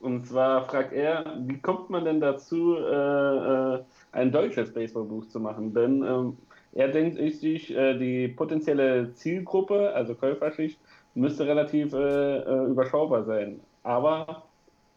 [0.00, 3.82] und zwar fragt er, wie kommt man denn dazu, äh, äh
[4.12, 5.74] ein deutsches Baseballbuch zu machen?
[5.74, 6.36] Denn ähm,
[6.72, 10.78] er denkt sich, äh, die potenzielle Zielgruppe, also Käuferschicht,
[11.14, 13.60] müsste relativ äh, überschaubar sein.
[13.82, 14.44] Aber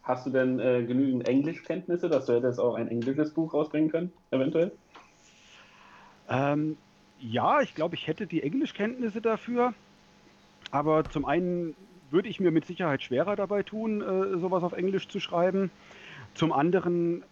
[0.02, 4.72] hast du denn genügend Englischkenntnisse, dass du hättest auch ein englisches Buch rausbringen können, eventuell?
[6.28, 6.76] Ähm,
[7.22, 9.74] ja, ich glaube, ich hätte die Englischkenntnisse dafür.
[10.70, 11.74] Aber zum einen
[12.10, 15.70] würde ich mir mit Sicherheit schwerer dabei tun, äh, sowas auf Englisch zu schreiben.
[16.34, 17.22] Zum anderen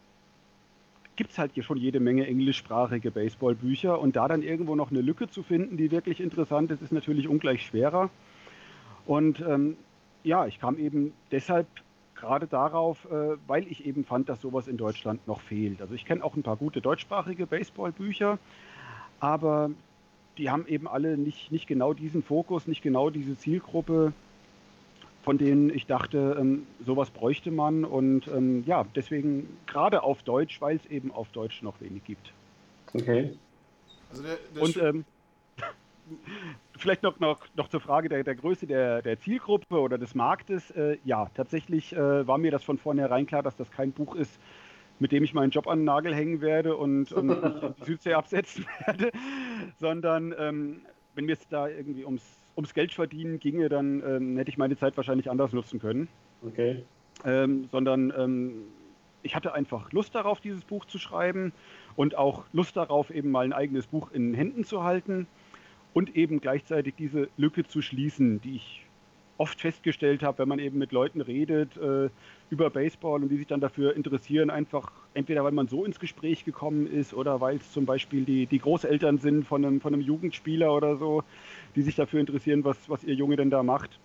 [1.17, 5.01] gibt es halt hier schon jede Menge englischsprachige Baseballbücher und da dann irgendwo noch eine
[5.03, 8.09] Lücke zu finden, die wirklich interessant ist, ist natürlich ungleich schwerer.
[9.07, 9.77] Und ähm,
[10.23, 11.67] ja, ich kam eben deshalb
[12.15, 15.81] gerade darauf, äh, weil ich eben fand, dass sowas in Deutschland noch fehlt.
[15.81, 18.39] Also ich kenne auch ein paar gute deutschsprachige Baseballbücher,
[19.21, 19.71] aber
[20.39, 24.13] die haben eben alle nicht, nicht genau diesen Fokus, nicht genau diese Zielgruppe,
[25.23, 27.85] von denen ich dachte, ähm, sowas bräuchte man.
[27.85, 32.33] Und ähm, ja, deswegen gerade auf Deutsch, weil es eben auf Deutsch noch wenig gibt.
[32.95, 33.37] Okay.
[34.11, 35.05] Also der, der Und ähm,
[36.79, 40.71] vielleicht noch, noch, noch zur Frage der, der Größe der, der Zielgruppe oder des Marktes.
[40.71, 44.41] Äh, ja, tatsächlich äh, war mir das von vornherein klar, dass das kein Buch ist,
[45.01, 47.29] mit dem ich meinen Job an den Nagel hängen werde und, und
[47.81, 49.11] die Südsee absetzen werde,
[49.79, 50.83] sondern ähm,
[51.15, 52.23] wenn mir es da irgendwie ums,
[52.57, 56.09] ums Geld verdienen ginge, dann ähm, hätte ich meine Zeit wahrscheinlich anders nutzen können.
[56.47, 56.85] Okay.
[57.25, 58.63] Ähm, sondern ähm,
[59.23, 61.53] ich hatte einfach Lust darauf, dieses Buch zu schreiben
[61.97, 65.27] und auch Lust darauf, eben mal ein eigenes Buch in Händen zu halten
[65.93, 68.87] und eben gleichzeitig diese Lücke zu schließen, die ich
[69.41, 72.11] oft festgestellt habe, wenn man eben mit Leuten redet äh,
[72.51, 76.45] über Baseball und die sich dann dafür interessieren, einfach entweder weil man so ins Gespräch
[76.45, 80.03] gekommen ist oder weil es zum Beispiel die, die Großeltern sind von einem, von einem
[80.03, 81.25] Jugendspieler oder so,
[81.75, 83.99] die sich dafür interessieren, was, was ihr Junge denn da macht.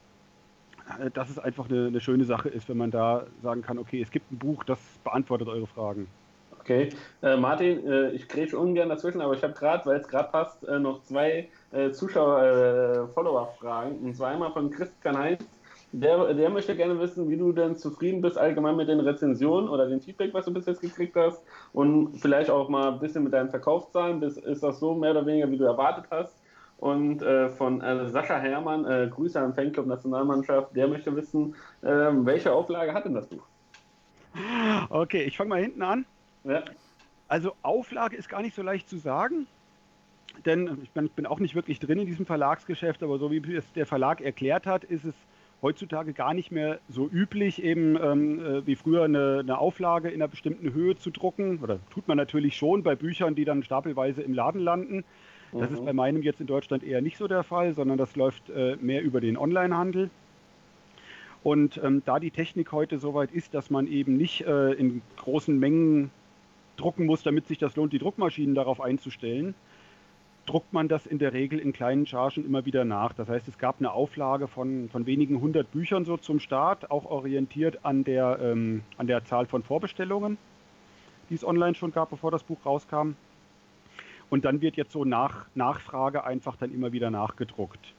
[1.00, 4.02] Äh, dass es einfach eine, eine schöne Sache ist, wenn man da sagen kann, okay,
[4.02, 6.08] es gibt ein Buch, das beantwortet eure Fragen.
[6.66, 6.90] Okay,
[7.22, 10.68] äh, Martin, äh, ich grätsche ungern dazwischen, aber ich habe gerade, weil es gerade passt,
[10.68, 14.02] äh, noch zwei äh, Zuschauer-Follower-Fragen.
[14.02, 15.46] Äh, und zwar einmal von Christian Heinz.
[15.92, 19.88] Der, der möchte gerne wissen, wie du denn zufrieden bist allgemein mit den Rezensionen oder
[19.88, 21.44] dem Feedback, was du bis jetzt gekriegt hast.
[21.72, 24.24] Und vielleicht auch mal ein bisschen mit deinen Verkaufszahlen.
[24.24, 26.36] Ist, das so mehr oder weniger, wie du erwartet hast?
[26.80, 32.26] Und äh, von äh, Sascha Herrmann, äh, Grüße an Fanclub Nationalmannschaft, der möchte wissen, ähm,
[32.26, 33.44] welche Auflage hat denn das Buch?
[34.90, 36.08] Okay, ich fange mal hinten an.
[36.46, 36.64] Ja.
[37.28, 39.48] Also Auflage ist gar nicht so leicht zu sagen,
[40.46, 43.72] denn ich bin, bin, auch nicht wirklich drin in diesem Verlagsgeschäft, aber so wie es
[43.74, 45.16] der Verlag erklärt hat, ist es
[45.62, 50.16] heutzutage gar nicht mehr so üblich, eben ähm, äh, wie früher eine, eine, Auflage in
[50.16, 51.60] einer bestimmten Höhe zu drucken.
[51.64, 55.04] Oder tut man natürlich schon bei Büchern, die dann stapelweise im Laden landen.
[55.52, 55.76] Das mhm.
[55.76, 58.76] ist bei meinem jetzt in Deutschland eher nicht so der Fall, sondern das läuft äh,
[58.80, 60.10] mehr über den Onlinehandel.
[61.44, 65.02] Und ähm, da die Technik heute so weit ist, dass man eben nicht äh, in
[65.18, 66.12] großen Mengen
[66.78, 69.56] drucken muss, damit sich das lohnt, die Druckmaschinen darauf einzustellen,
[70.46, 73.14] druckt man das in der Regel in kleinen Chargen immer wieder nach.
[73.14, 77.06] Das heißt, es gab eine Auflage von, von wenigen hundert Büchern so zum Start, auch
[77.06, 80.38] orientiert an der, ähm, an der Zahl von Vorbestellungen,
[81.30, 83.16] die es online schon gab, bevor das Buch rauskam.
[84.30, 87.94] Und dann wird jetzt so nach Nachfrage einfach dann immer wieder nachgedruckt.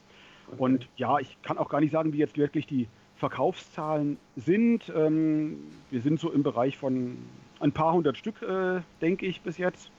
[0.49, 0.57] Okay.
[0.59, 2.87] Und ja, ich kann auch gar nicht sagen, wie jetzt wirklich die
[3.17, 4.93] Verkaufszahlen sind.
[4.95, 5.59] Ähm,
[5.91, 7.17] wir sind so im Bereich von
[7.61, 9.91] ein paar hundert Stück, äh, denke ich, bis jetzt.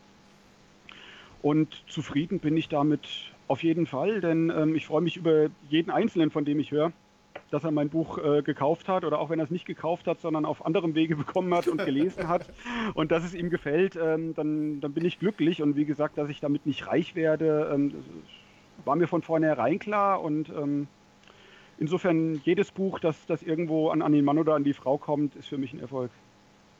[1.41, 3.07] Und zufrieden bin ich damit
[3.47, 6.91] auf jeden Fall, denn ähm, ich freue mich über jeden Einzelnen, von dem ich höre,
[7.51, 10.19] dass er mein Buch äh, gekauft hat oder auch wenn er es nicht gekauft hat,
[10.19, 12.49] sondern auf anderem Wege bekommen hat und gelesen hat
[12.93, 15.61] und dass es ihm gefällt, ähm, dann, dann bin ich glücklich.
[15.61, 17.93] Und wie gesagt, dass ich damit nicht reich werde, ähm,
[18.83, 20.87] war mir von vornherein klar und ähm,
[21.79, 25.35] insofern jedes Buch, das, das irgendwo an, an den Mann oder an die Frau kommt,
[25.35, 26.11] ist für mich ein Erfolg.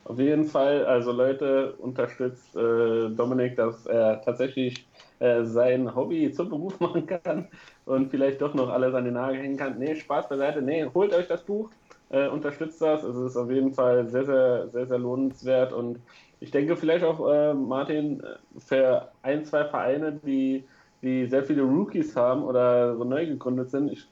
[0.08, 6.48] Auf jeden Fall, also Leute, unterstützt äh, Dominik, dass er tatsächlich äh, sein Hobby zum
[6.48, 7.48] Beruf machen kann
[7.84, 9.78] und vielleicht doch noch alles an den Nagel hängen kann.
[9.78, 11.70] Nee, Spaß beiseite, nee, holt euch das Buch,
[12.08, 13.04] äh, unterstützt das.
[13.04, 16.00] Es ist auf jeden Fall sehr, sehr, sehr, sehr lohnenswert und
[16.40, 18.22] ich denke vielleicht auch, äh, Martin,
[18.56, 20.64] für ein, zwei Vereine, die,
[21.02, 24.08] die sehr viele Rookies haben oder so neu gegründet sind, ich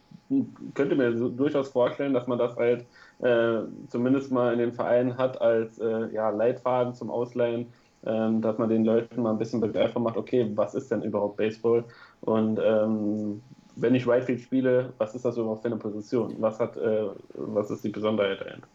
[0.75, 2.87] könnte mir so durchaus vorstellen, dass man das halt
[3.21, 7.73] äh, zumindest mal in den Vereinen hat als äh, ja, Leitfaden zum Ausleihen,
[8.05, 11.37] ähm, dass man den Leuten mal ein bisschen begreifbar macht, okay, was ist denn überhaupt
[11.37, 11.85] Baseball?
[12.21, 13.43] Und ähm,
[13.77, 16.35] wenn ich Whitefield spiele, was ist das überhaupt für eine Position?
[16.39, 18.69] Was, hat, äh, was ist die Besonderheit dahinter?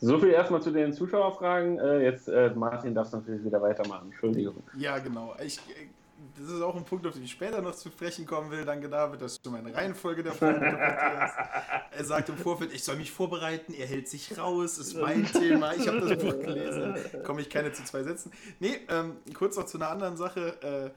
[0.00, 1.78] So viel erstmal zu den Zuschauerfragen.
[1.78, 4.10] Äh, jetzt, äh, Martin, darfst du natürlich wieder weitermachen.
[4.10, 4.62] Entschuldigung.
[4.76, 5.34] Ja, genau.
[5.44, 5.60] Ich,
[6.38, 8.64] das ist auch ein Punkt, auf den ich später noch zu sprechen kommen will.
[8.64, 11.34] Danke, David, dass du meine Reihenfolge der Fragen interpretierst.
[11.90, 15.74] Er sagt im Vorfeld, ich soll mich vorbereiten, er hält sich raus, ist mein Thema,
[15.74, 16.94] ich habe das Buch gelesen.
[17.24, 18.32] Komme ich keine zu zwei Sätzen.
[18.60, 20.90] Nee, ähm, kurz noch zu einer anderen Sache, äh,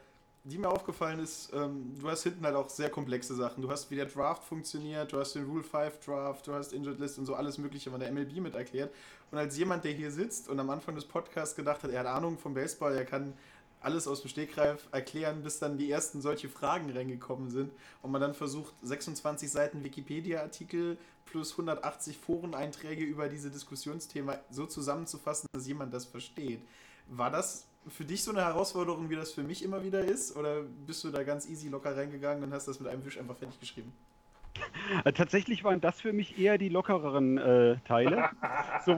[0.43, 1.51] die mir aufgefallen ist.
[1.53, 3.61] Ähm, du hast hinten halt auch sehr komplexe Sachen.
[3.61, 6.99] Du hast, wie der Draft funktioniert, du hast den Rule 5 Draft, du hast Injured
[6.99, 8.91] List und so alles Mögliche von der MLB mit erklärt.
[9.29, 12.07] Und als jemand, der hier sitzt und am Anfang des Podcasts gedacht hat, er hat
[12.07, 13.33] Ahnung vom Baseball, er kann
[13.81, 18.21] alles aus dem Stegreif erklären, bis dann die ersten solche Fragen reingekommen sind und man
[18.21, 25.93] dann versucht, 26 Seiten Wikipedia-Artikel plus 180 Foreneinträge über diese Diskussionsthema so zusammenzufassen, dass jemand
[25.93, 26.61] das versteht.
[27.07, 30.35] War das für dich so eine Herausforderung, wie das für mich immer wieder ist?
[30.35, 33.37] Oder bist du da ganz easy locker reingegangen und hast das mit einem Wisch einfach
[33.37, 33.91] fertig geschrieben?
[35.05, 38.29] Äh, tatsächlich waren das für mich eher die lockereren äh, Teile.
[38.85, 38.91] so,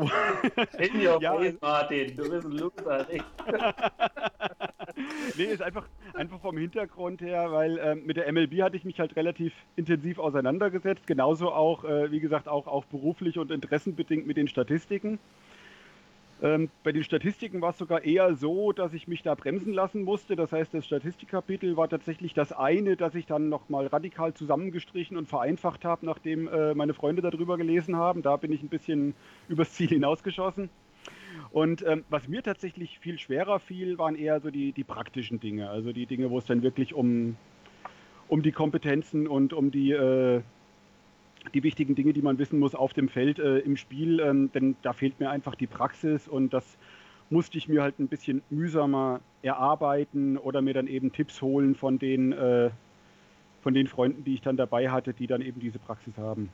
[0.80, 3.08] In your ja, face, Martin, du bist ein Loser.
[5.38, 9.00] nee, ist einfach, einfach vom Hintergrund her, weil äh, mit der MLB hatte ich mich
[9.00, 11.08] halt relativ intensiv auseinandergesetzt.
[11.08, 15.20] Genauso auch, äh, wie gesagt, auch, auch beruflich und interessenbedingt mit den Statistiken.
[16.44, 20.04] Ähm, bei den Statistiken war es sogar eher so, dass ich mich da bremsen lassen
[20.04, 20.36] musste.
[20.36, 25.30] Das heißt, das Statistikkapitel war tatsächlich das eine, das ich dann nochmal radikal zusammengestrichen und
[25.30, 28.24] vereinfacht habe, nachdem äh, meine Freunde darüber gelesen haben.
[28.24, 29.16] Da bin ich ein bisschen
[29.48, 30.70] übers Ziel hinausgeschossen.
[31.54, 35.70] Und ähm, was mir tatsächlich viel schwerer fiel, waren eher so die, die praktischen Dinge.
[35.70, 37.38] Also die Dinge, wo es dann wirklich um,
[38.28, 40.42] um die Kompetenzen und um die, äh,
[41.54, 44.76] die wichtigen Dinge, die man wissen muss auf dem Feld äh, im Spiel, ähm, denn
[44.82, 46.66] da fehlt mir einfach die Praxis und das
[47.30, 52.00] musste ich mir halt ein bisschen mühsamer erarbeiten oder mir dann eben Tipps holen von
[52.00, 52.72] den, äh,
[53.62, 56.50] von den Freunden, die ich dann dabei hatte, die dann eben diese Praxis haben.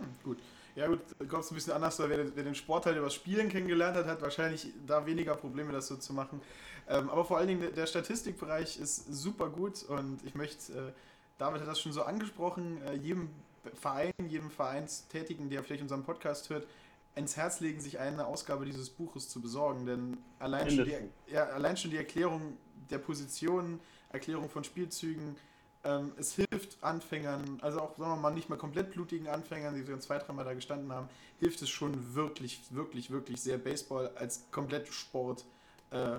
[0.00, 0.38] Hm, gut.
[0.74, 3.48] Ja gut, kommt es ein bisschen anders, wer, wer den Sport halt über das Spielen
[3.48, 6.40] kennengelernt hat, hat wahrscheinlich da weniger Probleme, das so zu machen.
[6.88, 10.92] Ähm, aber vor allen Dingen der Statistikbereich ist super gut und ich möchte, äh,
[11.38, 13.30] David hat das schon so angesprochen, äh, jedem
[13.74, 16.66] Verein, jedem Vereinstätigen, der vielleicht unseren Podcast hört,
[17.14, 19.86] ins Herz legen, sich eine Ausgabe dieses Buches zu besorgen.
[19.86, 22.58] Denn allein, schon die, ja, allein schon die Erklärung
[22.90, 25.36] der Positionen, Erklärung von Spielzügen,
[25.84, 29.86] ähm, es hilft Anfängern, also auch, sagen wir mal, nicht mal komplett blutigen Anfängern, die
[29.86, 34.46] schon zwei, dreimal da gestanden haben, hilft es schon wirklich, wirklich, wirklich sehr, Baseball als
[34.50, 35.44] Komplettsport
[35.90, 36.16] äh,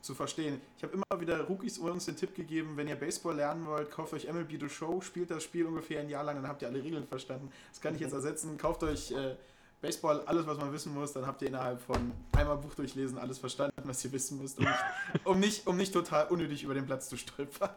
[0.00, 0.60] zu verstehen.
[0.76, 4.12] Ich habe immer wieder Rookies uns den Tipp gegeben, wenn ihr Baseball lernen wollt, kauft
[4.14, 6.82] euch MLB The Show, spielt das Spiel ungefähr ein Jahr lang, dann habt ihr alle
[6.82, 7.50] Regeln verstanden.
[7.70, 8.56] Das kann ich jetzt ersetzen.
[8.56, 9.34] Kauft euch äh,
[9.80, 13.38] Baseball, alles, was man wissen muss, dann habt ihr innerhalb von einmal Buch durchlesen alles
[13.38, 14.78] verstanden, was ihr wissen müsst, um nicht,
[15.24, 17.70] um nicht, um nicht total unnötig über den Platz zu stolpern.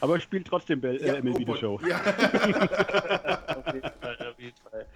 [0.00, 1.80] Aber spielt trotzdem Bell, ja, äh, MLB oh, The Show.
[1.88, 1.96] Ja.
[3.56, 4.86] auf jeden Fall, auf jeden Fall.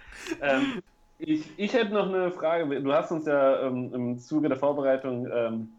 [0.41, 0.81] Ähm,
[1.19, 2.81] ich, ich hätte noch eine Frage.
[2.81, 5.69] Du hast uns ja ähm, im Zuge der Vorbereitung ähm,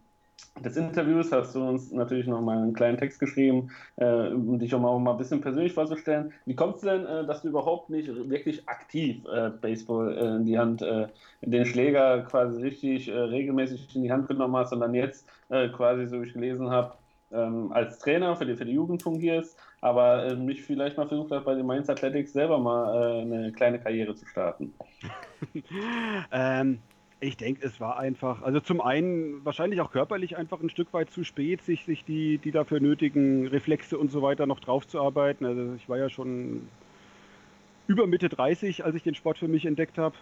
[0.65, 4.75] des Interviews hast du uns natürlich noch mal einen kleinen Text geschrieben, äh, um dich
[4.75, 6.33] auch mal, auch mal ein bisschen persönlich vorzustellen.
[6.47, 10.47] Wie kommt es denn, äh, dass du überhaupt nicht wirklich aktiv äh, Baseball äh, in
[10.47, 11.07] die Hand, äh,
[11.43, 16.21] den Schläger quasi richtig äh, regelmäßig in die Hand genommen hast, sondern jetzt quasi, so
[16.21, 16.93] wie ich gelesen habe,
[17.33, 21.31] ähm, als Trainer für die, für die Jugend fungierst, aber äh, mich vielleicht mal versucht
[21.31, 24.75] hat, bei den Mainz Athletics selber mal äh, eine kleine Karriere zu starten.
[26.33, 26.79] ähm,
[27.21, 31.11] ich denke, es war einfach, also zum einen wahrscheinlich auch körperlich einfach ein Stück weit
[31.11, 35.47] zu spät, sich, sich die, die dafür nötigen Reflexe und so weiter noch draufzuarbeiten.
[35.47, 36.69] Also ich war ja schon
[37.89, 40.15] über Mitte 30, als ich den Sport für mich entdeckt habe.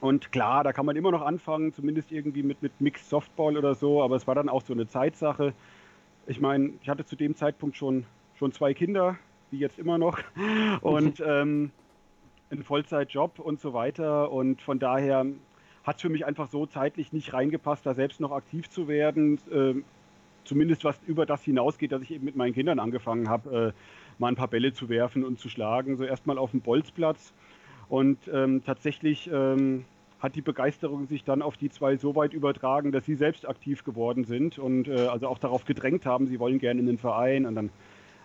[0.00, 3.74] Und klar, da kann man immer noch anfangen, zumindest irgendwie mit, mit Mixed Softball oder
[3.74, 5.52] so, aber es war dann auch so eine Zeitsache.
[6.28, 8.04] Ich meine, ich hatte zu dem Zeitpunkt schon,
[8.38, 9.16] schon zwei Kinder,
[9.50, 10.18] wie jetzt immer noch.
[10.82, 11.70] Und ähm,
[12.50, 14.30] ein Vollzeitjob und so weiter.
[14.30, 15.26] Und von daher
[15.84, 19.38] hat es für mich einfach so zeitlich nicht reingepasst, da selbst noch aktiv zu werden.
[19.50, 19.82] Äh,
[20.44, 24.28] zumindest was über das hinausgeht, dass ich eben mit meinen Kindern angefangen habe, äh, mal
[24.28, 25.96] ein paar Bälle zu werfen und zu schlagen.
[25.96, 27.32] So erstmal auf dem Bolzplatz.
[27.88, 29.86] Und ähm, tatsächlich ähm,
[30.20, 33.84] hat die Begeisterung sich dann auf die zwei so weit übertragen, dass sie selbst aktiv
[33.84, 37.46] geworden sind und äh, also auch darauf gedrängt haben, sie wollen gerne in den Verein.
[37.46, 37.70] Und dann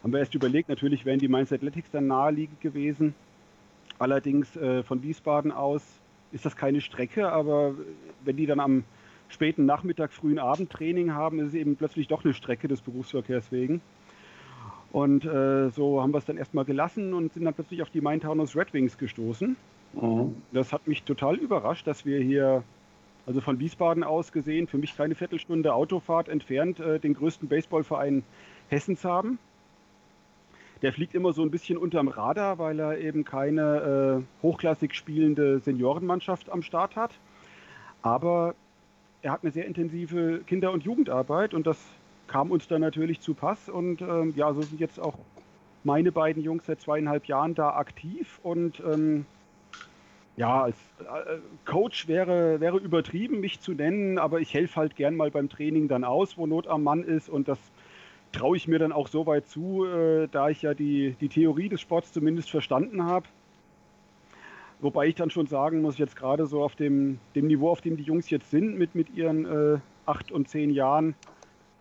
[0.02, 3.14] haben wir erst überlegt, natürlich wären die Mainz Athletics dann naheliegend gewesen.
[4.00, 5.84] Allerdings äh, von Wiesbaden aus
[6.32, 7.76] ist das keine Strecke, aber
[8.26, 8.84] wenn die dann am
[9.30, 13.82] späten Nachmittag, frühen Abendtraining haben, ist es eben plötzlich doch eine Strecke des Berufsverkehrs wegen.
[14.92, 18.02] Und äh, so haben wir es dann erstmal gelassen und sind dann plötzlich auf die
[18.02, 19.56] Main Taunus Red Wings gestoßen.
[19.94, 20.42] Mhm.
[20.52, 22.64] Das hat mich total überrascht, dass wir hier,
[23.26, 28.24] also von Wiesbaden aus gesehen, für mich keine Viertelstunde Autofahrt entfernt, äh, den größten Baseballverein
[28.70, 29.40] Hessens haben.
[30.82, 35.60] Der fliegt immer so ein bisschen unterm Radar, weil er eben keine äh, hochklassig spielende
[35.60, 37.12] Seniorenmannschaft am Start hat.
[38.02, 38.54] Aber
[39.22, 41.78] er hat eine sehr intensive Kinder- und Jugendarbeit und das
[42.28, 43.70] kam uns dann natürlich zu Pass.
[43.70, 45.18] Und ähm, ja, so sind jetzt auch
[45.86, 49.26] meine beiden Jungs seit zweieinhalb Jahren da aktiv und ähm,
[50.36, 55.16] ja, als äh, Coach wäre, wäre übertrieben, mich zu nennen, aber ich helfe halt gern
[55.16, 57.60] mal beim Training dann aus, wo Not am Mann ist und das
[58.32, 61.70] traue ich mir dann auch so weit zu, äh, da ich ja die, die Theorie
[61.70, 63.28] des Sports zumindest verstanden habe.
[64.82, 67.96] Wobei ich dann schon sagen muss, jetzt gerade so auf dem, dem Niveau, auf dem
[67.96, 71.16] die Jungs jetzt sind, mit, mit ihren äh, acht und zehn Jahren,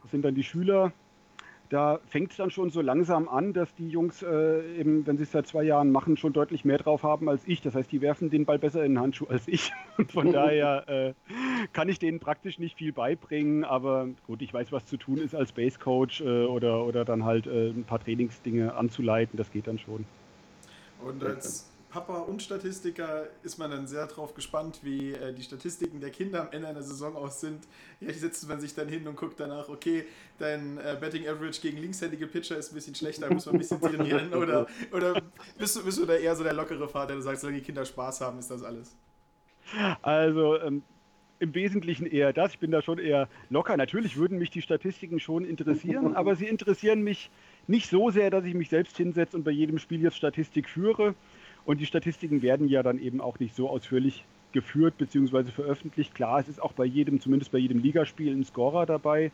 [0.03, 0.93] das sind dann die Schüler,
[1.73, 5.23] da fängt es dann schon so langsam an, dass die Jungs äh, eben, wenn sie
[5.23, 7.63] es seit zwei Jahren machen, schon deutlich mehr drauf haben als ich.
[7.63, 9.73] Das heißt, die werfen den Ball besser in den Handschuh als ich.
[9.97, 11.15] Und von daher äh,
[11.73, 13.65] kann ich denen praktisch nicht viel beibringen.
[13.65, 17.25] Aber gut, ich weiß, was zu tun ist als Base Coach äh, oder, oder dann
[17.25, 19.39] halt äh, ein paar Trainingsdinge anzuleiten.
[19.39, 20.05] Das geht dann schon.
[21.03, 26.01] Und als Papa und Statistiker ist man dann sehr darauf gespannt, wie äh, die Statistiken
[26.01, 27.69] der Kinder am Ende einer Saison aus sind.
[28.01, 30.07] Hier setzt man sich dann hin und guckt danach, okay,
[30.39, 33.81] dein äh, Betting Average gegen linkshändige Pitcher ist ein bisschen schlechter, muss man ein bisschen
[33.81, 34.33] trainieren.
[34.43, 35.21] Oder, oder
[35.59, 37.85] bist, du, bist du da eher so der lockere Vater, der sagt, solange die Kinder
[37.85, 38.97] Spaß haben, ist das alles?
[40.01, 40.83] Also, ähm,
[41.43, 42.53] im Wesentlichen eher das.
[42.53, 43.77] Ich bin da schon eher locker.
[43.77, 47.31] Natürlich würden mich die Statistiken schon interessieren, aber sie interessieren mich
[47.67, 51.15] nicht so sehr, dass ich mich selbst hinsetze und bei jedem Spiel jetzt Statistik führe.
[51.65, 55.45] Und die Statistiken werden ja dann eben auch nicht so ausführlich geführt bzw.
[55.45, 56.15] veröffentlicht.
[56.15, 59.33] Klar, es ist auch bei jedem, zumindest bei jedem Ligaspiel, ein Scorer dabei.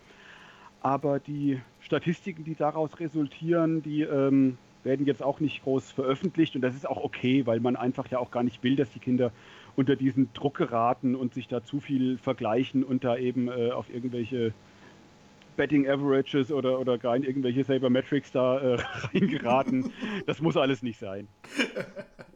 [0.80, 6.54] Aber die Statistiken, die daraus resultieren, die ähm, werden jetzt auch nicht groß veröffentlicht.
[6.54, 9.00] Und das ist auch okay, weil man einfach ja auch gar nicht will, dass die
[9.00, 9.32] Kinder
[9.74, 13.92] unter diesen Druck geraten und sich da zu viel vergleichen und da eben äh, auf
[13.92, 14.52] irgendwelche
[15.58, 18.78] Betting Averages oder, oder gar in irgendwelche Sabermetrics da äh,
[19.12, 19.92] reingeraten.
[20.26, 21.28] Das muss alles nicht sein.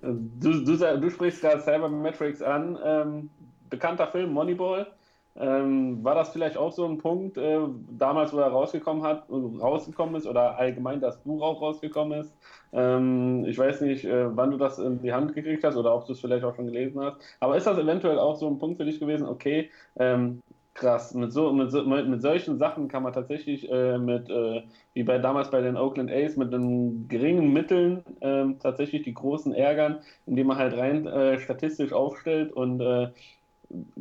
[0.02, 2.78] Du, du, du sprichst gerade Sabermetrics an.
[2.84, 3.30] Ähm,
[3.70, 4.88] bekannter Film, Moneyball.
[5.34, 10.14] Ähm, war das vielleicht auch so ein Punkt, äh, damals, wo er rausgekommen hat, rausgekommen
[10.16, 12.36] ist oder allgemein das Buch auch rausgekommen ist?
[12.72, 16.06] Ähm, ich weiß nicht, äh, wann du das in die Hand gekriegt hast oder ob
[16.06, 17.16] du es vielleicht auch schon gelesen hast.
[17.40, 19.26] Aber ist das eventuell auch so ein Punkt für dich gewesen?
[19.26, 20.42] Okay, ähm,
[20.74, 21.14] krass.
[21.14, 24.62] Mit, so, mit, so, mit, mit solchen Sachen kann man tatsächlich äh, mit, äh,
[24.94, 29.54] wie bei damals bei den Oakland A's, mit den geringen Mitteln äh, tatsächlich die großen
[29.54, 33.08] ärgern, indem man halt rein äh, statistisch aufstellt und äh,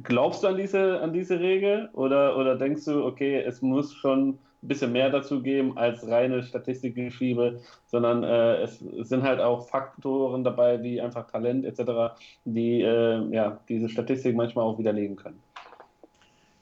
[0.04, 4.30] glaubst du an diese, an diese Regel oder, oder denkst du, okay, es muss schon
[4.64, 9.68] ein bisschen mehr dazu geben als reine Statistikgeschiebe, sondern äh, es, es, sind halt auch
[9.68, 12.14] Faktoren dabei, wie einfach Talent etc.,
[12.46, 15.42] die ja, diese Statistik manchmal auch widerlegen können.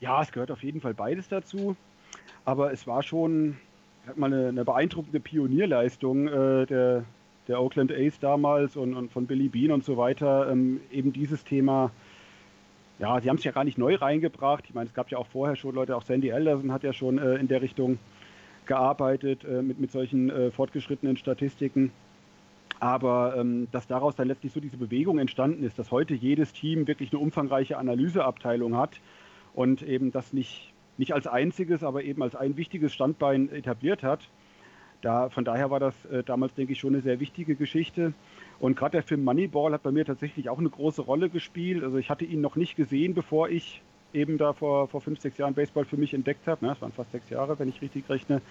[0.00, 1.76] Ja, es gehört auf jeden Fall beides dazu.
[2.44, 3.58] Aber es war schon
[4.16, 7.04] mal eine, eine beeindruckende Pionierleistung äh, der,
[7.48, 11.44] der Oakland A's damals und, und, von Billy Bean und so weiter, ähm, eben dieses
[11.44, 11.90] Thema.
[12.98, 14.64] Ja, sie haben es ja gar nicht neu reingebracht.
[14.68, 17.18] Ich meine, es gab ja auch vorher schon Leute, auch Sandy Alderson hat ja schon
[17.18, 17.98] äh, in der Richtung
[18.66, 21.92] gearbeitet äh, mit, mit solchen äh, fortgeschrittenen Statistiken.
[22.78, 26.86] Aber ähm, dass daraus dann letztlich so diese Bewegung entstanden ist, dass heute jedes Team
[26.86, 29.00] wirklich eine umfangreiche Analyseabteilung hat,
[29.54, 34.28] und eben das nicht, nicht als einziges, aber eben als ein wichtiges Standbein etabliert hat.
[35.02, 38.12] Da, von daher war das äh, damals, denke ich, schon eine sehr wichtige Geschichte.
[38.58, 41.82] Und gerade der Film Moneyball hat bei mir tatsächlich auch eine große Rolle gespielt.
[41.82, 43.82] Also ich hatte ihn noch nicht gesehen, bevor ich
[44.12, 46.66] eben da vor, vor fünf, sechs Jahren Baseball für mich entdeckt habe.
[46.66, 48.42] Das waren fast sechs Jahre, wenn ich richtig rechne.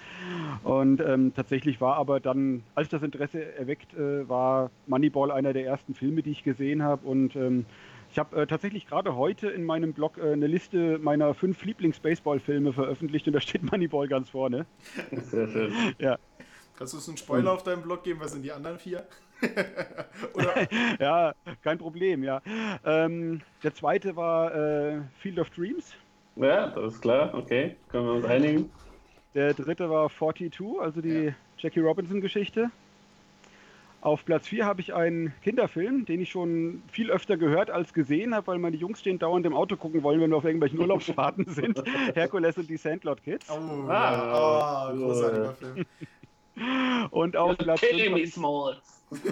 [0.64, 5.66] Und ähm, tatsächlich war aber dann, als das Interesse erweckt äh, war, Moneyball einer der
[5.66, 7.08] ersten Filme, die ich gesehen habe.
[7.08, 7.66] Und ähm,
[8.12, 12.74] ich habe äh, tatsächlich gerade heute in meinem Blog äh, eine Liste meiner fünf Lieblings-Baseball-Filme
[12.74, 14.66] veröffentlicht und da steht Moneyball ganz vorne.
[15.12, 15.74] Sehr schön.
[16.00, 16.18] Ja.
[16.78, 18.22] Kannst du uns einen Spoiler auf deinem Blog geben?
[18.22, 19.06] Was sind die anderen vier?
[21.00, 22.42] ja, kein Problem, ja.
[22.86, 25.94] Ähm, der zweite war äh, Field of Dreams.
[26.36, 27.76] Ja, das ist klar, okay.
[27.90, 28.70] Können wir uns einigen.
[29.34, 31.34] Der dritte war 42, also die ja.
[31.58, 32.72] Jackie Robinson-Geschichte.
[34.02, 38.34] Auf Platz 4 habe ich einen Kinderfilm, den ich schon viel öfter gehört als gesehen
[38.34, 41.46] habe, weil meine Jungs stehen dauernd im Auto gucken wollen, wenn wir auf irgendwelchen Urlaubsfahrten
[41.50, 41.84] sind.
[42.14, 43.50] Hercules und die Sandlot Kids.
[43.50, 45.86] Oh, ah, oh, großartiger Film.
[47.12, 48.38] Und auf Platz 5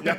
[0.03, 0.15] ja.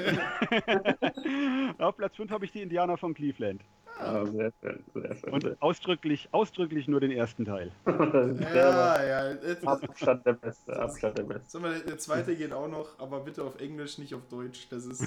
[1.78, 3.62] auf Platz 5 habe ich die Indianer von Cleveland.
[3.98, 5.32] Ah, sehr schön, sehr schön.
[5.32, 7.72] Und ausdrücklich, ausdrücklich nur den ersten Teil.
[7.86, 9.38] ja, ja.
[9.64, 11.44] Abstand der Beste, Abstand der Beste.
[11.46, 14.68] Sag mal, der zweite geht auch noch, aber bitte auf Englisch, nicht auf Deutsch.
[14.70, 15.02] Das ist.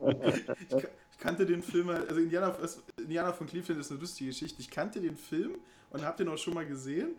[0.00, 2.56] ich, kannte den Film, also Indianer,
[2.96, 4.60] Indianer von Cleveland ist eine lustige Geschichte.
[4.60, 5.56] Ich kannte den Film
[5.90, 7.16] und habe den auch schon mal gesehen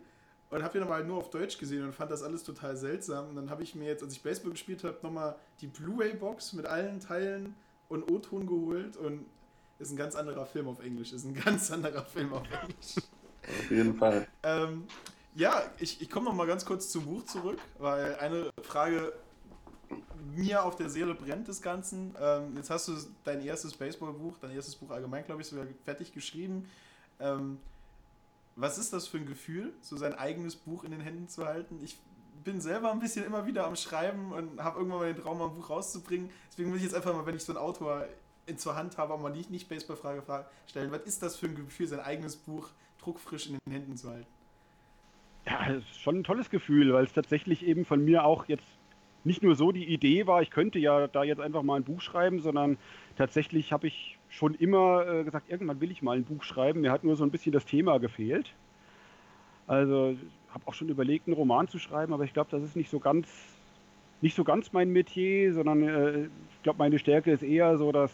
[0.50, 3.28] und habe den aber nur auf Deutsch gesehen und fand das alles total seltsam.
[3.28, 6.66] Und dann habe ich mir jetzt, als ich Baseball gespielt habe, nochmal die Blu-ray-Box mit
[6.66, 7.54] allen Teilen
[7.88, 9.26] und O-Ton geholt und
[9.80, 11.12] ist ein ganz anderer Film auf Englisch.
[11.12, 12.96] Ist ein ganz anderer Film auf Englisch.
[13.42, 14.26] Auf jeden Fall.
[14.42, 14.84] ähm,
[15.34, 19.12] ja, ich, ich komme noch mal ganz kurz zum Buch zurück, weil eine Frage
[20.34, 22.14] mir auf der Seele brennt des Ganzen.
[22.20, 22.92] Ähm, jetzt hast du
[23.24, 26.68] dein erstes Baseballbuch, dein erstes Buch allgemein, glaube ich, sogar fertig geschrieben.
[27.18, 27.58] Ähm,
[28.56, 31.80] was ist das für ein Gefühl, so sein eigenes Buch in den Händen zu halten?
[31.82, 31.98] Ich
[32.44, 35.54] bin selber ein bisschen immer wieder am Schreiben und habe irgendwann mal den Traum, ein
[35.54, 36.30] Buch rauszubringen.
[36.50, 38.06] Deswegen muss ich jetzt einfach mal, wenn ich so einen Autor
[38.56, 40.22] zur Hand habe, aber nicht, nicht Baseballfrage
[40.66, 40.90] stellen.
[40.90, 42.68] Was ist das für ein Gefühl, sein eigenes Buch
[42.98, 44.26] druckfrisch in den Händen zu halten?
[45.46, 48.66] Ja, das ist schon ein tolles Gefühl, weil es tatsächlich eben von mir auch jetzt
[49.24, 52.00] nicht nur so die Idee war, ich könnte ja da jetzt einfach mal ein Buch
[52.00, 52.78] schreiben, sondern
[53.16, 56.80] tatsächlich habe ich schon immer äh, gesagt, irgendwann will ich mal ein Buch schreiben.
[56.80, 58.54] Mir hat nur so ein bisschen das Thema gefehlt.
[59.66, 60.16] Also
[60.48, 62.98] habe auch schon überlegt, einen Roman zu schreiben, aber ich glaube, das ist nicht so
[62.98, 63.28] ganz,
[64.20, 68.10] nicht so ganz mein Metier, sondern äh, ich glaube, meine Stärke ist eher so das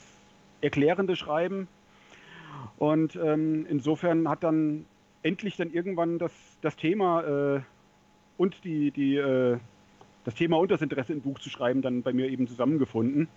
[0.60, 1.68] erklärende Schreiben.
[2.78, 4.86] Und ähm, insofern hat dann
[5.22, 7.60] endlich dann irgendwann das, das Thema äh,
[8.36, 9.58] und die, die, äh,
[10.24, 13.28] das Thema und das Interesse, ein Buch zu schreiben, dann bei mir eben zusammengefunden.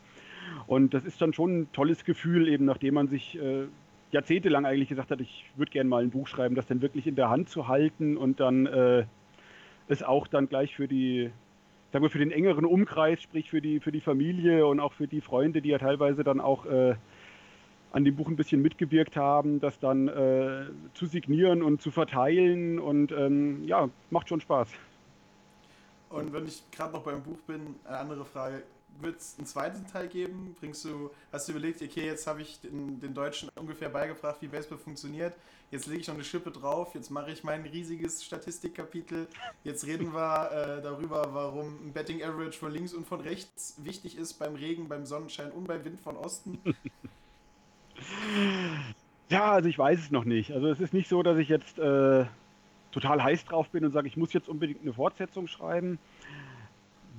[0.67, 3.65] Und das ist dann schon ein tolles Gefühl, eben nachdem man sich äh,
[4.11, 7.15] jahrzehntelang eigentlich gesagt hat, ich würde gerne mal ein Buch schreiben, das dann wirklich in
[7.15, 9.05] der Hand zu halten und dann äh,
[9.88, 11.32] es auch dann gleich für die,
[11.92, 15.08] sagen wir, für den engeren Umkreis, sprich für die, für die Familie und auch für
[15.08, 16.96] die Freunde, die ja teilweise dann auch äh,
[17.92, 22.80] an dem Buch ein bisschen mitgewirkt haben, das dann äh, zu signieren und zu verteilen
[22.80, 24.70] und ähm, ja, macht schon Spaß.
[26.10, 28.64] Und wenn ich gerade noch beim Buch bin, eine andere Frage
[29.00, 30.56] wird es einen zweiten Teil geben?
[30.60, 34.48] Bringst du, hast du überlegt, okay, jetzt habe ich den, den, Deutschen ungefähr beigebracht, wie
[34.48, 35.34] Baseball funktioniert.
[35.72, 36.96] Jetzt lege ich noch eine Schippe drauf.
[36.96, 39.28] Jetzt mache ich mein riesiges Statistikkapitel.
[39.64, 44.18] Jetzt reden wir äh, darüber, warum ein Betting Average von links und von rechts wichtig
[44.18, 46.60] ist beim Regen, beim Sonnenschein und beim Wind von Osten.
[49.30, 50.52] Ja, also ich weiß es noch nicht.
[50.52, 52.26] Also es ist nicht so, dass ich jetzt äh,
[52.92, 56.00] total heiß drauf bin und sage, ich muss jetzt unbedingt eine Fortsetzung schreiben.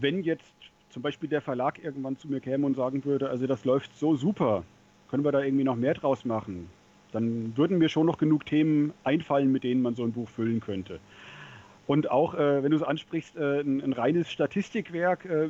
[0.01, 0.53] Wenn jetzt
[0.91, 4.17] zum Beispiel der Verlag irgendwann zu mir käme und sagen würde, also das läuft so
[4.17, 4.65] super,
[5.09, 6.69] können wir da irgendwie noch mehr draus machen,
[7.13, 10.61] dann würden mir schon noch genug Themen einfallen, mit denen man so ein Buch füllen
[10.61, 11.01] könnte.
[11.87, 15.49] Und auch, äh, wenn du es ansprichst, äh, ein, ein, reines Statistikwerk äh,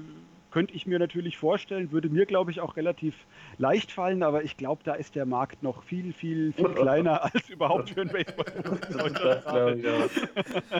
[0.50, 3.14] könnte ich mir natürlich vorstellen, würde mir, glaube ich, auch relativ
[3.58, 7.48] leicht fallen, aber ich glaube, da ist der Markt noch viel, viel, viel kleiner als
[7.48, 8.46] überhaupt für ein Baseball.
[9.76, 9.86] ich.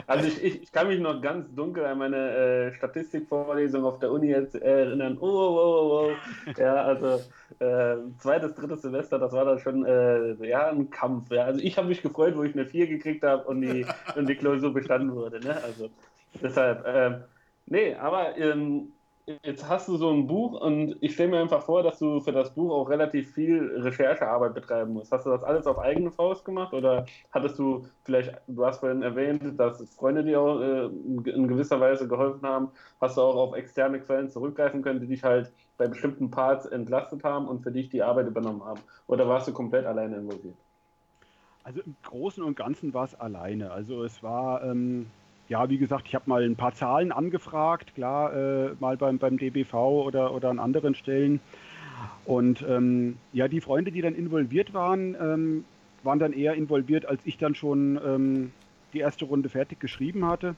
[0.07, 4.11] Also ich, ich, ich, kann mich noch ganz dunkel an meine äh, Statistikvorlesung auf der
[4.11, 5.17] Uni jetzt erinnern.
[5.19, 6.51] Oh, oh, oh, oh.
[6.59, 7.21] Ja, also
[7.59, 11.31] äh, zweites, drittes Semester, das war dann schon äh, ja, ein Kampf.
[11.31, 11.43] Ja.
[11.43, 14.35] Also ich habe mich gefreut, wo ich eine 4 gekriegt habe und die, und die
[14.35, 15.39] Klausur bestanden wurde.
[15.39, 15.55] Ne?
[15.63, 15.89] Also
[16.41, 17.19] deshalb, äh,
[17.67, 18.93] nee, aber ähm,
[19.43, 22.31] jetzt hast du so ein Buch und ich stelle mir einfach vor, dass du für
[22.31, 25.11] das Buch auch relativ viel Recherchearbeit betreiben musst.
[25.11, 29.01] Hast du das alles auf eigene Faust gemacht oder hattest du vielleicht, du hast vorhin
[29.01, 32.69] erwähnt, dass Freunde dir auch äh, in gewisser Weise geholfen haben,
[32.99, 37.23] hast du auch auf externe Quellen zurückgreifen können, die dich halt bei bestimmten Parts entlastet
[37.23, 38.81] haben und für dich die Arbeit übernommen haben?
[39.07, 40.55] Oder warst du komplett alleine involviert?
[41.63, 43.71] Also im Großen und Ganzen war es alleine.
[43.71, 45.07] Also es war ähm,
[45.51, 49.37] ja, wie gesagt, ich habe mal ein paar Zahlen angefragt, klar, äh, mal beim, beim
[49.37, 51.41] DBV oder, oder an anderen Stellen.
[52.23, 55.65] Und ähm, ja, die Freunde, die dann involviert waren, ähm,
[56.03, 58.53] waren dann eher involviert, als ich dann schon ähm,
[58.93, 60.55] die erste Runde fertig geschrieben hatte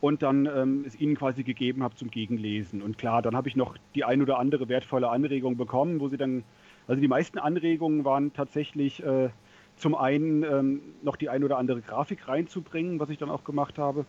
[0.00, 2.82] und dann ähm, es ihnen quasi gegeben habe zum Gegenlesen.
[2.82, 6.16] Und klar, dann habe ich noch die ein oder andere wertvolle Anregung bekommen, wo sie
[6.16, 6.44] dann,
[6.86, 9.30] also die meisten Anregungen waren tatsächlich äh,
[9.76, 13.78] zum einen ähm, noch die ein oder andere Grafik reinzubringen, was ich dann auch gemacht
[13.78, 14.04] habe.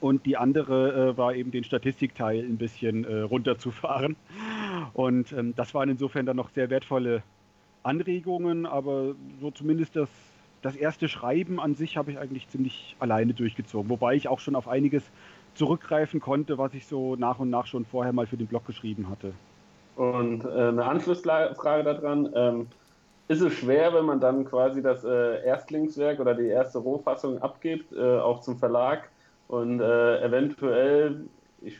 [0.00, 4.16] Und die andere äh, war eben den Statistikteil ein bisschen äh, runterzufahren.
[4.92, 7.22] Und ähm, das waren insofern dann noch sehr wertvolle
[7.82, 10.08] Anregungen, aber so zumindest das,
[10.62, 13.90] das erste Schreiben an sich habe ich eigentlich ziemlich alleine durchgezogen.
[13.90, 15.02] Wobei ich auch schon auf einiges
[15.54, 19.08] zurückgreifen konnte, was ich so nach und nach schon vorher mal für den Blog geschrieben
[19.08, 19.32] hatte.
[19.96, 22.28] Und äh, eine Anschlussfrage daran.
[22.34, 22.66] Ähm,
[23.28, 27.92] ist es schwer, wenn man dann quasi das äh, Erstlingswerk oder die erste Rohfassung abgibt,
[27.92, 29.10] äh, auch zum Verlag
[29.48, 31.26] und äh, eventuell,
[31.60, 31.78] ich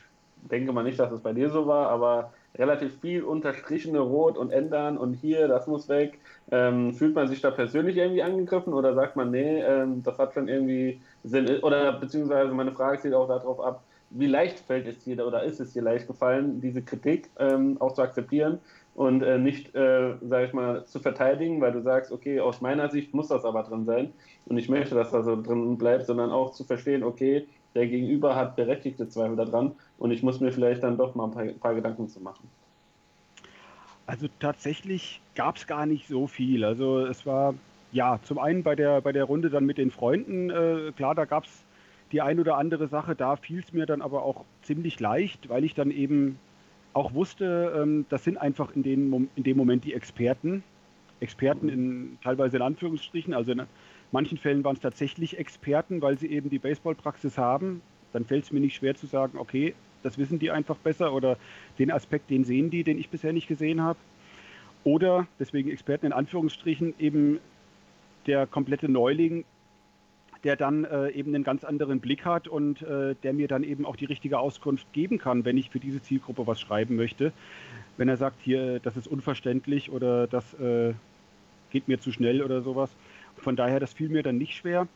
[0.49, 4.51] denke mal nicht, dass es bei dir so war, aber relativ viel unterstrichene Rot und
[4.51, 6.19] ändern und hier, das muss weg.
[6.51, 10.33] Ähm, fühlt man sich da persönlich irgendwie angegriffen oder sagt man, nee, ähm, das hat
[10.33, 11.47] schon irgendwie Sinn?
[11.61, 15.59] Oder beziehungsweise meine Frage zielt auch darauf ab, wie leicht fällt es dir oder ist
[15.59, 18.59] es dir leicht gefallen, diese Kritik ähm, auch zu akzeptieren
[18.99, 22.89] und äh, nicht, äh, sage ich mal, zu verteidigen, weil du sagst, okay, aus meiner
[22.89, 24.11] Sicht muss das aber drin sein
[24.45, 28.35] und ich möchte, dass das so drin bleibt, sondern auch zu verstehen, okay, der Gegenüber
[28.35, 31.75] hat berechtigte Zweifel daran und ich muss mir vielleicht dann doch mal ein paar, paar
[31.75, 32.49] Gedanken zu machen.
[34.05, 36.65] Also tatsächlich gab es gar nicht so viel.
[36.65, 37.53] Also es war
[37.93, 41.23] ja zum einen bei der bei der Runde dann mit den Freunden äh, klar, da
[41.23, 41.63] gab es
[42.11, 43.15] die ein oder andere Sache.
[43.15, 46.37] Da fiel es mir dann aber auch ziemlich leicht, weil ich dann eben
[46.93, 50.63] auch wusste, ähm, das sind einfach in, den, in dem Moment die Experten.
[51.19, 53.61] Experten in teilweise in Anführungsstrichen, also in
[54.11, 57.81] manchen Fällen waren es tatsächlich Experten, weil sie eben die Baseballpraxis haben.
[58.13, 61.37] Dann fällt es mir nicht schwer zu sagen, okay, das wissen die einfach besser oder
[61.77, 63.99] den Aspekt, den sehen die, den ich bisher nicht gesehen habe.
[64.83, 67.39] Oder, deswegen Experten in Anführungsstrichen, eben
[68.27, 69.43] der komplette Neuling,
[70.43, 73.85] der dann äh, eben einen ganz anderen Blick hat und äh, der mir dann eben
[73.85, 77.33] auch die richtige Auskunft geben kann, wenn ich für diese Zielgruppe was schreiben möchte.
[77.97, 80.93] Wenn er sagt, hier, das ist unverständlich oder das äh,
[81.71, 82.89] geht mir zu schnell oder sowas.
[83.37, 84.87] Von daher, das fiel mir dann nicht schwer.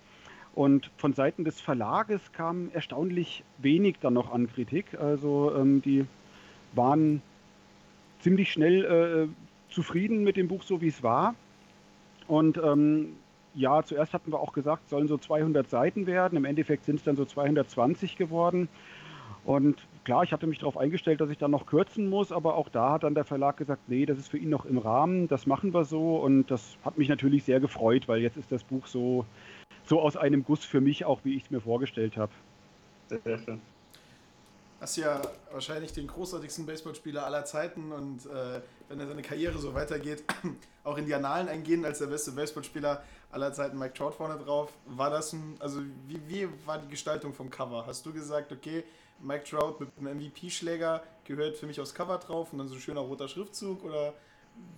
[0.56, 4.98] Und von Seiten des Verlages kam erstaunlich wenig dann noch an Kritik.
[5.00, 6.06] Also ähm, die
[6.74, 7.22] waren
[8.20, 8.86] ziemlich schnell
[9.30, 11.36] äh, zufrieden mit dem Buch, so wie es war.
[12.28, 13.16] Und ähm,
[13.56, 16.38] ja, zuerst hatten wir auch gesagt, sollen so 200 Seiten werden.
[16.38, 18.70] Im Endeffekt sind es dann so 220 geworden.
[19.45, 22.70] Und klar, ich hatte mich darauf eingestellt, dass ich dann noch kürzen muss, aber auch
[22.70, 25.45] da hat dann der Verlag gesagt, nee, das ist für ihn noch im Rahmen, das
[25.45, 26.16] machen wir so.
[26.16, 29.26] Und das hat mich natürlich sehr gefreut, weil jetzt ist das Buch so,
[29.86, 32.32] so aus einem Guss für mich, auch wie ich es mir vorgestellt habe.
[33.10, 33.62] Sehr schön.
[34.80, 39.74] Hast ja wahrscheinlich den großartigsten Baseballspieler aller Zeiten und äh, wenn er seine Karriere so
[39.74, 40.26] weitergeht,
[40.84, 43.01] auch in die Annalen eingehen als der beste Baseballspieler
[43.34, 44.72] aller Zeiten Mike Trout vorne drauf.
[44.86, 47.86] War das ein, also wie, wie war die Gestaltung vom Cover?
[47.86, 48.84] Hast du gesagt, okay,
[49.20, 52.82] Mike Trout mit einem MVP-Schläger gehört für mich aufs Cover drauf und dann so ein
[52.82, 54.14] schöner roter Schriftzug oder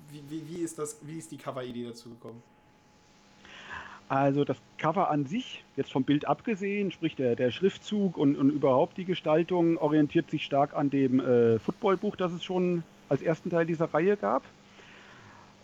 [0.10, 2.41] wie, wie, wie ist das, wie ist die Cover-Idee dazu gekommen?
[4.08, 8.51] Also das Cover an sich, jetzt vom Bild abgesehen, sprich der, der Schriftzug und, und
[8.51, 13.49] überhaupt die Gestaltung, orientiert sich stark an dem äh, Footballbuch, das es schon als ersten
[13.49, 14.43] Teil dieser Reihe gab.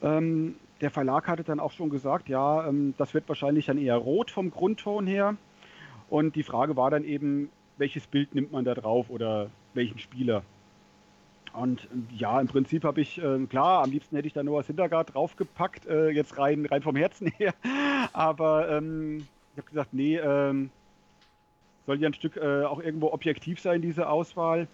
[0.02, 3.96] Ähm, der Verlag hatte dann auch schon gesagt, ja, ähm, das wird wahrscheinlich dann eher
[3.96, 5.36] rot vom Grundton her.
[6.10, 10.44] Und die Frage war dann eben, welches Bild nimmt man da drauf oder welchen Spieler.
[11.54, 14.64] Und ähm, ja, im Prinzip habe ich, äh, klar, am liebsten hätte ich da Noah
[14.64, 17.54] Syndergaard draufgepackt, äh, jetzt rein, rein vom Herzen her.
[18.14, 20.72] Aber ähm, ich habe gesagt, nee, ähm,
[21.86, 24.68] soll ja ein Stück äh, auch irgendwo objektiv sein, diese Auswahl.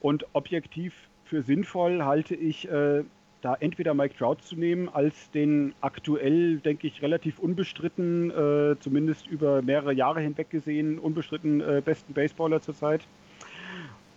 [0.00, 0.94] Und objektiv
[1.24, 3.04] für sinnvoll halte ich äh,
[3.40, 9.26] da entweder Mike Trout zu nehmen als den aktuell, denke ich, relativ unbestritten, äh, zumindest
[9.28, 13.06] über mehrere Jahre hinweg gesehen, unbestritten äh, besten Baseballer zurzeit.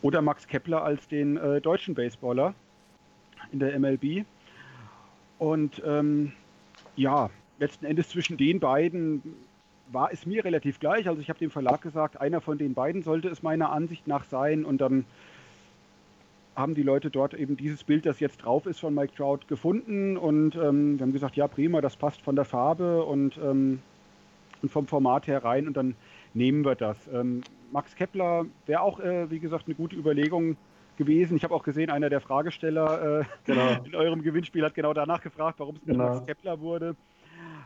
[0.01, 2.55] Oder Max Kepler als den äh, deutschen Baseballer
[3.51, 4.25] in der MLB.
[5.37, 6.33] Und ähm,
[6.95, 9.21] ja, letzten Endes zwischen den beiden
[9.91, 11.07] war es mir relativ gleich.
[11.07, 14.23] Also ich habe dem Verlag gesagt, einer von den beiden sollte es meiner Ansicht nach
[14.23, 14.65] sein.
[14.65, 15.05] Und dann
[16.55, 20.17] haben die Leute dort eben dieses Bild, das jetzt drauf ist von Mike Trout, gefunden
[20.17, 23.79] und ähm, wir haben gesagt, ja prima, das passt von der Farbe und, ähm,
[24.61, 25.95] und vom Format her rein und dann
[26.33, 26.97] nehmen wir das.
[27.13, 27.41] Ähm,
[27.71, 30.57] Max Kepler wäre auch, äh, wie gesagt, eine gute Überlegung
[30.97, 31.37] gewesen.
[31.37, 33.77] Ich habe auch gesehen, einer der Fragesteller äh, genau.
[33.85, 36.15] in eurem Gewinnspiel hat genau danach gefragt, warum es genau.
[36.15, 36.95] Max Kepler wurde.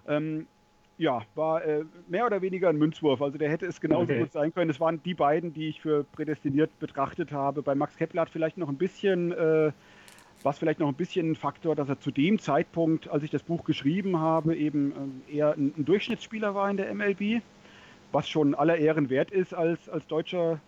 [0.08, 0.48] Ähm,
[0.98, 3.22] ja, war äh, mehr oder weniger ein Münzwurf.
[3.22, 4.20] Also der hätte es genauso okay.
[4.20, 4.70] gut sein können.
[4.70, 7.62] Es waren die beiden, die ich für prädestiniert betrachtet habe.
[7.62, 9.72] Bei Max Kepler hat vielleicht noch ein bisschen, äh,
[10.44, 13.32] war es vielleicht noch ein bisschen ein Faktor, dass er zu dem Zeitpunkt, als ich
[13.32, 17.42] das Buch geschrieben habe, eben äh, eher ein, ein, Durchschnittsspieler war in der MLB.
[18.12, 20.62] Was schon aller Ehren wert ist als, als Deutscher,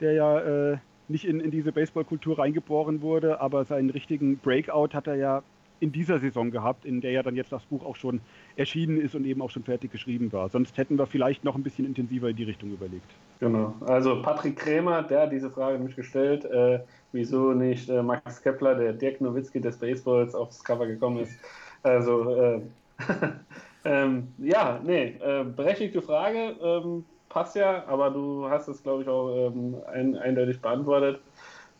[0.00, 0.76] der ja äh,
[1.08, 5.42] nicht in, in diese Baseballkultur reingeboren wurde, aber seinen richtigen Breakout hat er ja
[5.80, 8.20] in dieser Saison gehabt, in der ja dann jetzt das Buch auch schon
[8.56, 10.48] erschienen ist und eben auch schon fertig geschrieben war.
[10.48, 13.10] Sonst hätten wir vielleicht noch ein bisschen intensiver in die Richtung überlegt.
[13.40, 13.74] Genau.
[13.80, 16.80] Also Patrick Krämer, der hat diese Frage nämlich gestellt, äh,
[17.12, 21.38] wieso nicht äh, Max Kepler, der Dirk Nowitzki des Baseballs, aufs Cover gekommen ist.
[21.82, 22.60] Also äh,
[23.84, 29.08] ähm, ja, nee, äh, berechtigte Frage, ähm, passt ja, aber du hast es, glaube ich,
[29.08, 31.20] auch ähm, ein, eindeutig beantwortet.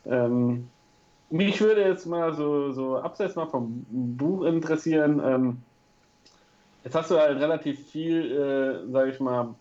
[0.05, 0.67] Ähm,
[1.31, 5.21] mich würde jetzt mal so, so abseits mal vom Buch interessieren.
[5.23, 5.57] Ähm,
[6.83, 9.55] jetzt hast du halt relativ viel, äh, sage ich mal,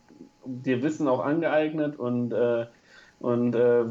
[0.45, 2.66] dir Wissen auch angeeignet und, äh,
[3.21, 3.85] und äh,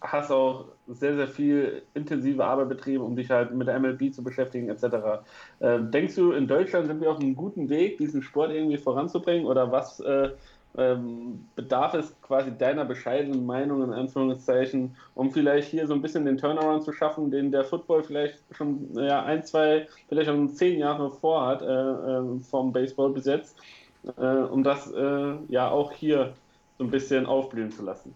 [0.00, 4.22] hast auch sehr, sehr viel intensive Arbeit betrieben, um dich halt mit der MLB zu
[4.22, 5.24] beschäftigen, etc.
[5.60, 9.46] Äh, denkst du, in Deutschland sind wir auf einem guten Weg, diesen Sport irgendwie voranzubringen?
[9.46, 10.30] Oder was äh,
[10.76, 16.24] ähm, bedarf es quasi deiner bescheidenen Meinung, in Anführungszeichen, um vielleicht hier so ein bisschen
[16.24, 20.78] den Turnaround zu schaffen, den der Football vielleicht schon ja, ein, zwei, vielleicht schon zehn
[20.78, 23.56] Jahre vorhat, äh, äh, vom Baseball bis jetzt,
[24.16, 26.34] äh, um das äh, ja auch hier
[26.78, 28.14] so ein bisschen aufblühen zu lassen?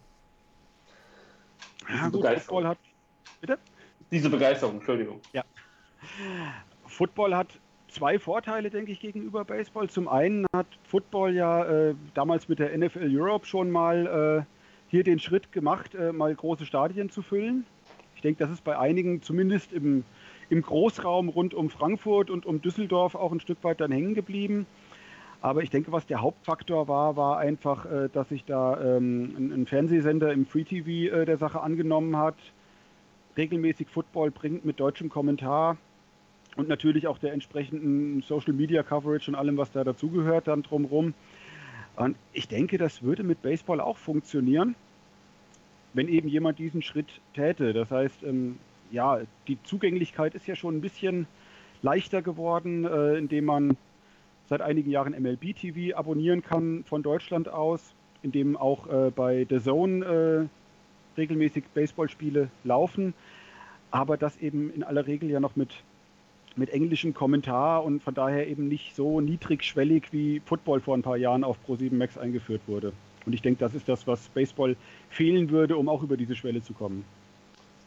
[1.88, 2.78] Ja, gut, Football hat.
[3.40, 3.58] Bitte?
[4.10, 5.20] Diese Begeisterung, Entschuldigung.
[5.32, 5.44] Ja.
[6.86, 7.48] Football hat
[7.88, 9.88] zwei Vorteile, denke ich, gegenüber Baseball.
[9.88, 14.52] Zum einen hat Football ja äh, damals mit der NFL Europe schon mal äh,
[14.90, 17.64] hier den Schritt gemacht, äh, mal große Stadien zu füllen.
[18.14, 20.04] Ich denke, das ist bei einigen zumindest im,
[20.50, 24.66] im Großraum rund um Frankfurt und um Düsseldorf auch ein Stück weit dann hängen geblieben.
[25.40, 29.52] Aber ich denke, was der Hauptfaktor war, war einfach, äh, dass sich da ähm, ein,
[29.52, 32.36] ein, Fernsehsender im Free TV äh, der Sache angenommen hat,
[33.36, 35.76] regelmäßig Football bringt mit deutschem Kommentar
[36.58, 41.14] und natürlich auch der entsprechenden Social Media Coverage und allem, was da dazugehört, dann drumherum.
[41.94, 44.74] Und ich denke, das würde mit Baseball auch funktionieren,
[45.94, 47.72] wenn eben jemand diesen Schritt täte.
[47.72, 48.58] Das heißt, ähm,
[48.90, 51.28] ja, die Zugänglichkeit ist ja schon ein bisschen
[51.82, 53.76] leichter geworden, äh, indem man
[54.48, 57.94] seit einigen Jahren MLB TV abonnieren kann von Deutschland aus,
[58.24, 63.14] indem auch äh, bei The Zone äh, regelmäßig Baseballspiele laufen,
[63.92, 65.84] aber das eben in aller Regel ja noch mit
[66.56, 71.16] mit englischem Kommentar und von daher eben nicht so niedrigschwellig wie Football vor ein paar
[71.16, 72.92] Jahren auf Pro7 Max eingeführt wurde.
[73.26, 74.76] Und ich denke, das ist das, was Baseball
[75.10, 77.04] fehlen würde, um auch über diese Schwelle zu kommen.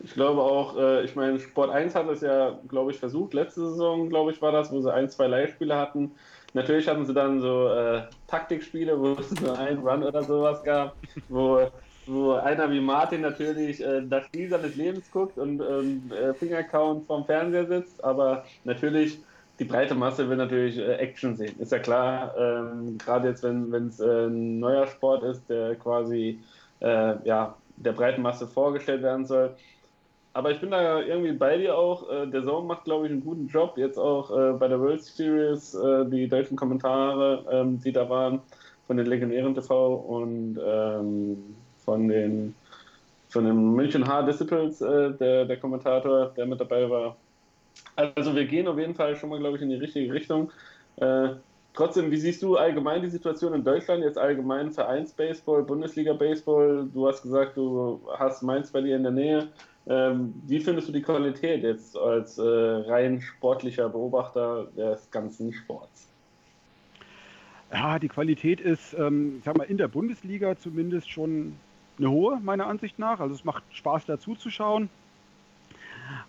[0.03, 3.33] Ich glaube auch, äh, ich meine, Sport 1 hat es ja, glaube ich, versucht.
[3.33, 6.11] Letzte Saison, glaube ich, war das, wo sie ein, zwei Live-Spiele hatten.
[6.53, 10.95] Natürlich hatten sie dann so äh, Taktikspiele, wo es nur einen Run oder sowas gab,
[11.29, 11.69] wo
[12.05, 17.05] wo einer wie Martin natürlich äh, das Spiel seines Lebens guckt und ähm, äh, Fingercount
[17.07, 19.19] vorm Fernseher sitzt, aber natürlich
[19.59, 21.59] die breite Masse will natürlich äh, Action sehen.
[21.59, 26.39] Ist ja klar, ähm, gerade jetzt, wenn es äh, ein neuer Sport ist, der quasi
[26.79, 29.51] äh, ja, der breiten Masse vorgestellt werden soll.
[30.33, 32.09] Aber ich bin da irgendwie bei dir auch.
[32.09, 33.77] Äh, der Zone macht, glaube ich, einen guten Job.
[33.77, 35.77] Jetzt auch äh, bei der World Series,
[36.07, 38.41] die deutschen Kommentare, ähm, die da waren
[38.87, 42.55] von den Legionären TV und ähm, von den
[43.31, 47.15] von dem München H Disciples, äh, der, der Kommentator, der mit dabei war.
[47.95, 50.51] Also wir gehen auf jeden Fall schon mal, glaube ich, in die richtige Richtung.
[50.97, 51.29] Äh,
[51.73, 56.89] trotzdem, wie siehst du allgemein die Situation in Deutschland, jetzt allgemein Vereinsbaseball, Bundesliga-Baseball?
[56.93, 59.47] Du hast gesagt, du hast Mainz bei dir in der Nähe.
[59.87, 66.07] Ähm, wie findest du die Qualität jetzt als äh, rein sportlicher Beobachter des ganzen Sports?
[67.71, 71.55] Ja, die Qualität ist, ähm, ich sag mal, in der Bundesliga zumindest schon
[71.97, 73.19] eine hohe, meiner Ansicht nach.
[73.19, 74.89] Also es macht Spaß dazu zu schauen.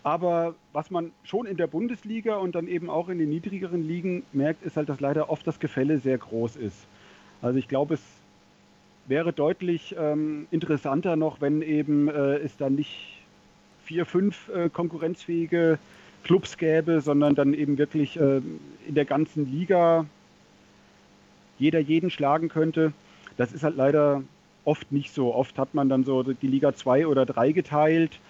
[0.02, 4.22] Aber was man schon in der Bundesliga und dann eben auch in den niedrigeren Ligen
[4.32, 6.86] merkt, ist halt, dass leider oft das Gefälle sehr groß ist.
[7.40, 8.02] Also ich glaube, es
[9.06, 13.18] wäre deutlich ähm, interessanter noch, wenn eben äh, es dann nicht
[13.84, 15.78] vier, fünf äh, konkurrenzfähige
[16.22, 18.40] Clubs gäbe, sondern dann eben wirklich äh,
[18.86, 20.06] in der ganzen Liga
[21.58, 22.92] jeder jeden schlagen könnte.
[23.36, 24.22] Das ist halt leider
[24.64, 25.34] oft nicht so.
[25.34, 28.20] Oft hat man dann so die Liga 2 oder 3 geteilt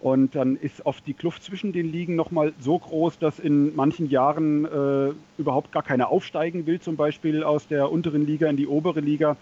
[0.00, 4.10] und dann ist oft die Kluft zwischen den Ligen nochmal so groß, dass in manchen
[4.10, 8.66] Jahren äh, überhaupt gar keiner aufsteigen will, zum Beispiel aus der unteren Liga in die
[8.66, 9.36] obere Liga.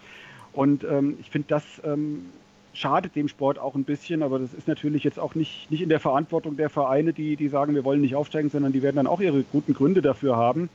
[0.53, 2.27] Und ähm, ich finde, das ähm,
[2.73, 5.89] schadet dem Sport auch ein bisschen, aber das ist natürlich jetzt auch nicht, nicht in
[5.89, 9.07] der Verantwortung der Vereine, die, die sagen, wir wollen nicht aufsteigen, sondern die werden dann
[9.07, 10.69] auch ihre guten Gründe dafür haben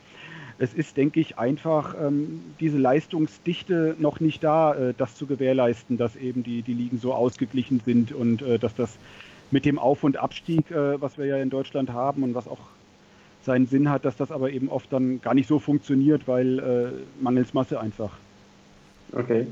[0.61, 5.97] es ist, denke ich, einfach ähm, diese Leistungsdichte noch nicht da, äh, das zu gewährleisten,
[5.97, 8.91] dass eben die, die Ligen so ausgeglichen sind und äh, dass das
[9.51, 12.59] mit dem Auf- und Abstieg, äh, was wir ja in Deutschland haben und was auch
[13.43, 17.23] seinen Sinn hat, dass das aber eben oft dann gar nicht so funktioniert, weil äh,
[17.23, 18.13] mangels Masse einfach.
[19.13, 19.47] Okay.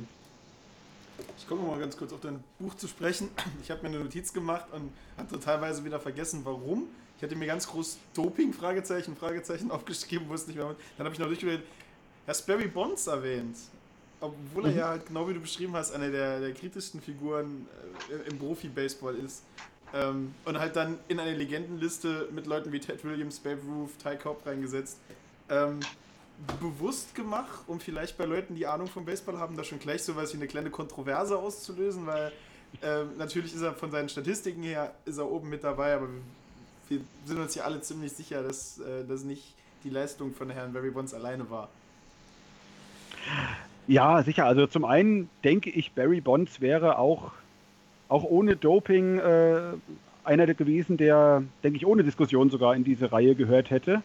[1.38, 3.30] Ich komme mal ganz kurz auf dein Buch zu sprechen.
[3.62, 6.84] Ich habe mir eine Notiz gemacht und habe totalweise wieder vergessen, warum.
[7.18, 10.74] Ich hatte mir ganz groß Doping, Fragezeichen, Fragezeichen aufgeschrieben, wusste nicht mehr.
[10.96, 11.62] Dann habe ich noch durchgewählt,
[12.26, 13.56] hast Barry Bonds erwähnt.
[14.20, 14.78] Obwohl er mhm.
[14.78, 17.66] ja halt, genau wie du beschrieben hast, eine der, der kritischsten Figuren
[18.10, 19.42] äh, im Profi-Baseball ist.
[19.92, 24.16] Ähm, und halt dann in eine Legendenliste mit Leuten wie Ted Williams, Babe Ruth, Ty
[24.16, 24.98] Cobb reingesetzt.
[25.48, 25.80] Ähm,
[26.60, 30.32] bewusst gemacht, um vielleicht bei Leuten, die Ahnung vom Baseball haben, da schon gleich sowas
[30.32, 32.32] wie eine kleine Kontroverse auszulösen, weil
[32.82, 36.08] äh, natürlich ist er von seinen Statistiken her ist er oben mit dabei, aber
[36.88, 40.72] wir, sind uns ja alle ziemlich sicher, dass äh, das nicht die Leistung von Herrn
[40.72, 41.68] Barry Bonds alleine war.
[43.86, 44.44] Ja, sicher.
[44.44, 47.32] Also zum einen denke ich, Barry Bonds wäre auch,
[48.08, 49.60] auch ohne Doping äh,
[50.24, 54.02] einer gewesen, der, denke ich, ohne Diskussion sogar in diese Reihe gehört hätte.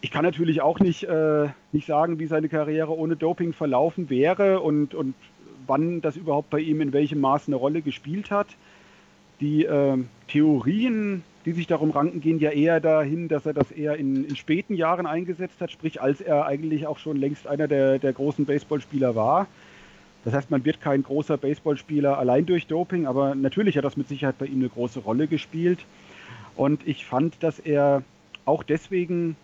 [0.00, 4.60] Ich kann natürlich auch nicht, äh, nicht sagen, wie seine Karriere ohne Doping verlaufen wäre
[4.60, 5.14] und, und
[5.66, 8.48] wann das überhaupt bei ihm in welchem Maß eine Rolle gespielt hat.
[9.40, 9.96] Die äh,
[10.28, 14.36] Theorien, die sich darum ranken, gehen ja eher dahin, dass er das eher in, in,
[14.36, 18.44] späten Jahren eingesetzt hat, sprich als er eigentlich auch schon längst einer der, der großen
[18.44, 19.46] Baseballspieler war.
[20.24, 24.08] Das heißt, man wird kein großer Baseballspieler allein durch Doping, aber natürlich hat das mit
[24.08, 25.86] Sicherheit bei ihm eine große Rolle gespielt.
[26.56, 28.02] Und ich fand, dass er
[28.44, 29.36] auch deswegen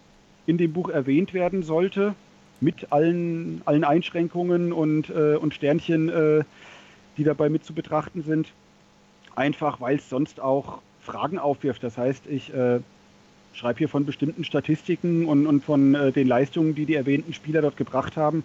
[0.45, 2.15] in dem Buch erwähnt werden sollte,
[2.61, 6.45] mit allen, allen Einschränkungen und, äh, und Sternchen, äh,
[7.17, 8.53] die dabei mit zu betrachten sind.
[9.37, 11.85] Einfach weil es sonst auch Fragen aufwirft.
[11.85, 12.81] Das heißt, ich äh,
[13.53, 17.63] schreibe hier von bestimmten Statistiken und, und von äh, den Leistungen, die die erwähnten Spieler
[17.63, 18.45] dort gebracht haben.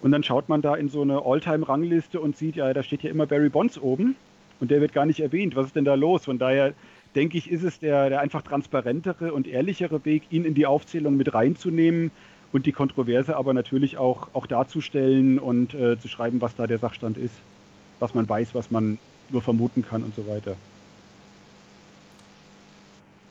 [0.00, 3.10] Und dann schaut man da in so eine All-Time-Rangliste und sieht, ja, da steht ja
[3.10, 4.14] immer Barry Bonds oben
[4.60, 5.56] und der wird gar nicht erwähnt.
[5.56, 6.24] Was ist denn da los?
[6.24, 6.72] Von daher
[7.14, 11.16] denke ich, ist es der, der einfach transparentere und ehrlichere Weg, ihn in die Aufzählung
[11.16, 12.10] mit reinzunehmen
[12.52, 16.78] und die Kontroverse aber natürlich auch, auch darzustellen und äh, zu schreiben, was da der
[16.78, 17.34] Sachstand ist,
[17.98, 18.98] was man weiß, was man
[19.30, 20.56] nur vermuten kann und so weiter.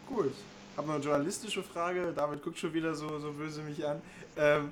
[0.07, 0.33] Gut.
[0.77, 2.13] Habe noch eine journalistische Frage.
[2.15, 3.99] David guckt schon wieder so, so böse mich an.
[4.37, 4.71] Ähm,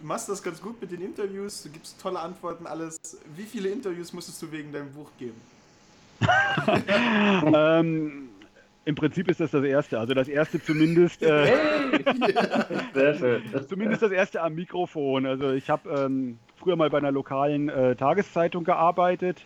[0.00, 2.98] du machst das ganz gut mit den Interviews, du gibst tolle Antworten, alles.
[3.36, 5.40] Wie viele Interviews musstest du wegen deinem Buch geben?
[7.54, 8.28] ähm,
[8.86, 10.00] im Prinzip ist das das erste.
[10.00, 11.22] Also das erste zumindest.
[11.22, 11.46] Äh,
[12.94, 13.42] Sehr schön.
[13.68, 15.26] Zumindest das erste am Mikrofon.
[15.26, 19.44] Also ich habe ähm, früher mal bei einer lokalen äh, Tageszeitung gearbeitet.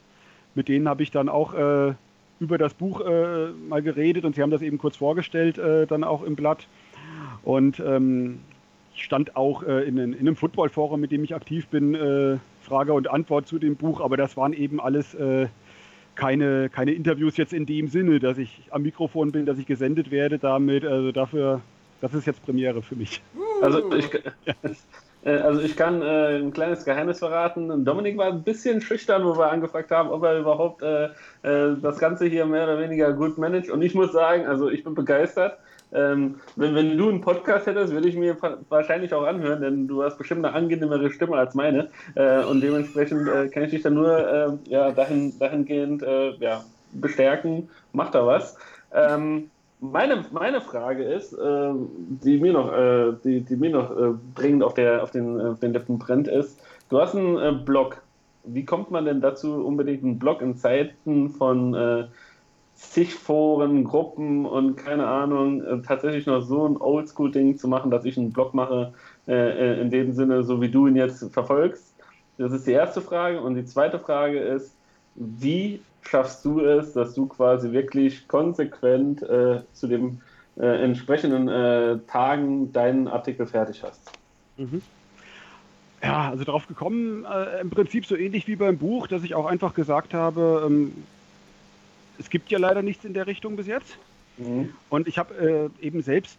[0.54, 1.94] Mit denen habe ich dann auch äh,
[2.40, 6.04] über das Buch äh, mal geredet und sie haben das eben kurz vorgestellt, äh, dann
[6.04, 6.66] auch im Blatt.
[7.42, 8.40] Und ähm,
[8.94, 13.10] ich stand auch äh, in, in, einem Footballforum, mit dem ich aktiv bin, Frage und
[13.10, 15.16] Antwort zu dem Buch, aber das waren eben alles
[16.14, 20.10] keine, keine Interviews jetzt in dem Sinne, dass ich am Mikrofon bin, dass ich gesendet
[20.10, 20.84] werde damit.
[20.84, 21.62] Also dafür,
[22.00, 23.22] das ist jetzt Premiere für mich.
[23.62, 24.22] Also ich, äh,
[25.28, 27.84] also ich kann äh, ein kleines Geheimnis verraten.
[27.84, 31.06] Dominik war ein bisschen schüchtern, wo wir angefragt haben, ob er überhaupt äh,
[31.42, 33.70] äh, das Ganze hier mehr oder weniger gut managt.
[33.70, 35.58] Und ich muss sagen, also ich bin begeistert.
[35.92, 38.36] Ähm, wenn, wenn du einen Podcast hättest, würde ich mir
[38.68, 41.88] wahrscheinlich auch anhören, denn du hast bestimmt eine angenehmere Stimme als meine.
[42.14, 46.64] Äh, und dementsprechend äh, kann ich dich dann nur äh, ja, dahin, dahingehend äh, ja,
[46.92, 47.68] bestärken.
[47.92, 48.56] Mach da was.
[48.92, 49.50] Ähm,
[49.80, 51.72] meine, meine Frage ist, äh,
[52.22, 53.92] die mir noch, äh, die, die mir noch
[54.34, 58.02] dringend auf, der, auf, den, auf den Lippen brennt, ist, du hast einen Blog.
[58.44, 62.08] Wie kommt man denn dazu, unbedingt einen Blog in Zeiten von
[62.80, 68.06] zig Foren, Gruppen und keine Ahnung, äh, tatsächlich noch so ein Oldschool-Ding zu machen, dass
[68.06, 68.94] ich einen Blog mache,
[69.28, 71.94] äh, äh, in dem Sinne, so wie du ihn jetzt verfolgst.
[72.38, 73.42] Das ist die erste Frage.
[73.42, 74.74] Und die zweite Frage ist,
[75.14, 80.20] wie schaffst du es, dass du quasi wirklich konsequent äh, zu den
[80.56, 84.10] äh, entsprechenden äh, Tagen deinen Artikel fertig hast?
[84.56, 84.82] Mhm.
[86.02, 87.26] Ja, also darauf gekommen,
[87.60, 90.94] im Prinzip so ähnlich wie beim Buch, dass ich auch einfach gesagt habe, ähm,
[92.18, 93.98] es gibt ja leider nichts in der Richtung bis jetzt.
[94.38, 94.70] Mhm.
[94.88, 96.38] Und ich habe äh, eben selbst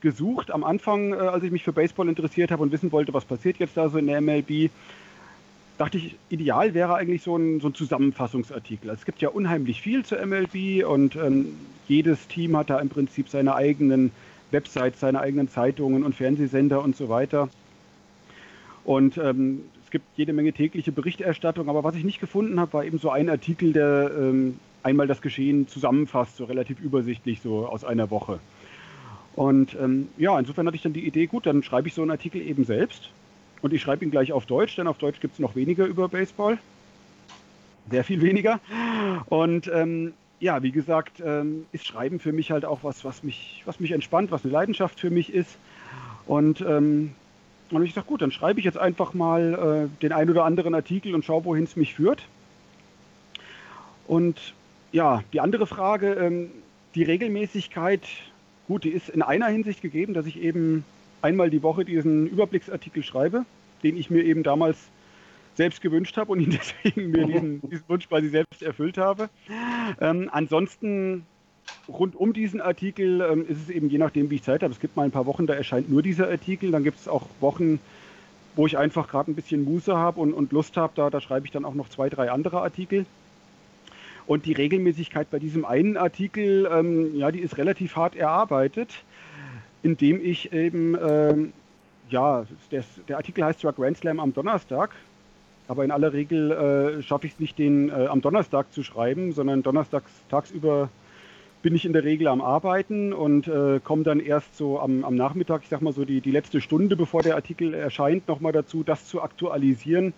[0.00, 3.24] gesucht am Anfang, äh, als ich mich für Baseball interessiert habe und wissen wollte, was
[3.24, 4.70] passiert jetzt da so in der MLB,
[5.78, 8.90] dachte ich, ideal wäre eigentlich so ein, so ein Zusammenfassungsartikel.
[8.90, 11.54] Also es gibt ja unheimlich viel zur MLB und ähm,
[11.86, 14.10] jedes Team hat da im Prinzip seine eigenen
[14.50, 17.48] Websites, seine eigenen Zeitungen und Fernsehsender und so weiter.
[18.84, 22.84] Und ähm, es gibt jede Menge tägliche Berichterstattung, aber was ich nicht gefunden habe, war
[22.84, 27.84] eben so ein Artikel, der ähm, einmal das Geschehen zusammenfasst, so relativ übersichtlich, so aus
[27.84, 28.40] einer Woche.
[29.36, 32.10] Und ähm, ja, insofern hatte ich dann die Idee, gut, dann schreibe ich so einen
[32.10, 33.10] Artikel eben selbst.
[33.62, 36.08] Und ich schreibe ihn gleich auf Deutsch, denn auf Deutsch gibt es noch weniger über
[36.08, 36.58] Baseball.
[37.90, 38.60] Sehr viel weniger.
[39.26, 43.62] Und ähm, ja, wie gesagt, ähm, ist Schreiben für mich halt auch was, was mich,
[43.64, 45.56] was mich entspannt, was eine Leidenschaft für mich ist.
[46.26, 47.14] Und ähm,
[47.70, 50.74] Und ich sage, gut, dann schreibe ich jetzt einfach mal äh, den ein oder anderen
[50.74, 52.22] Artikel und schaue, wohin es mich führt.
[54.06, 54.54] Und
[54.92, 56.50] ja, die andere Frage, ähm,
[56.94, 58.02] die Regelmäßigkeit,
[58.66, 60.84] gut, die ist in einer Hinsicht gegeben, dass ich eben
[61.22, 63.44] einmal die Woche diesen Überblicksartikel schreibe,
[63.82, 64.78] den ich mir eben damals
[65.54, 66.50] selbst gewünscht habe und ihn
[66.84, 69.28] deswegen mir diesen, diesen Wunsch quasi selbst erfüllt habe.
[70.00, 71.26] Ähm, ansonsten
[71.88, 74.72] rund um diesen Artikel ähm, ist es eben je nachdem, wie ich Zeit habe.
[74.72, 76.70] Es gibt mal ein paar Wochen, da erscheint nur dieser Artikel.
[76.70, 77.80] Dann gibt es auch Wochen,
[78.56, 80.92] wo ich einfach gerade ein bisschen Muße habe und, und Lust habe.
[80.96, 83.04] Da, da schreibe ich dann auch noch zwei, drei andere Artikel.
[84.26, 88.90] Und die Regelmäßigkeit bei diesem einen Artikel, ähm, ja, die ist relativ hart erarbeitet,
[89.82, 91.52] indem ich eben, ähm,
[92.10, 94.90] ja, der, der, Artikel heißt zwar Grand Slam am Donnerstag,
[95.68, 99.32] aber in aller Regel äh, schaffe ich es nicht, den äh, am Donnerstag zu schreiben,
[99.32, 100.88] sondern donnerstags tagsüber
[101.60, 105.16] bin ich in der Regel am Arbeiten und äh, komme dann erst so am, am,
[105.16, 108.84] Nachmittag, ich sag mal so die, die letzte Stunde, bevor der Artikel erscheint, nochmal dazu,
[108.84, 110.14] das zu aktualisieren,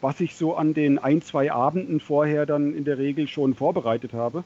[0.00, 4.12] was ich so an den ein, zwei Abenden vorher dann in der Regel schon vorbereitet
[4.12, 4.44] habe.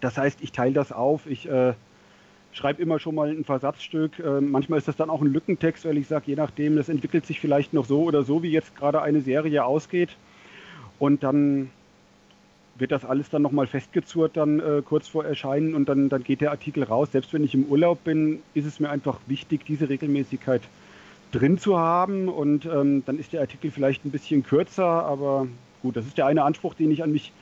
[0.00, 1.74] Das heißt, ich teile das auf, ich äh,
[2.54, 4.18] schreibe immer schon mal ein Versatzstück.
[4.20, 7.26] Äh, manchmal ist das dann auch ein Lückentext, weil ich sage, je nachdem, das entwickelt
[7.26, 10.10] sich vielleicht noch so oder so, wie jetzt gerade eine Serie ausgeht.
[10.98, 11.70] Und dann
[12.76, 16.40] wird das alles dann nochmal festgezurrt, dann äh, kurz vor Erscheinen und dann, dann geht
[16.40, 17.10] der Artikel raus.
[17.12, 20.62] Selbst wenn ich im Urlaub bin, ist es mir einfach wichtig, diese Regelmäßigkeit
[21.32, 25.48] drin zu haben und ähm, dann ist der Artikel vielleicht ein bisschen kürzer, aber
[25.82, 27.32] gut, das ist der eine Anspruch, den ich an mich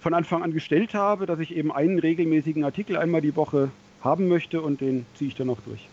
[0.00, 3.70] von Anfang an gestellt habe, dass ich eben einen regelmäßigen Artikel einmal die Woche
[4.04, 5.88] haben möchte und den ziehe ich dann auch durch.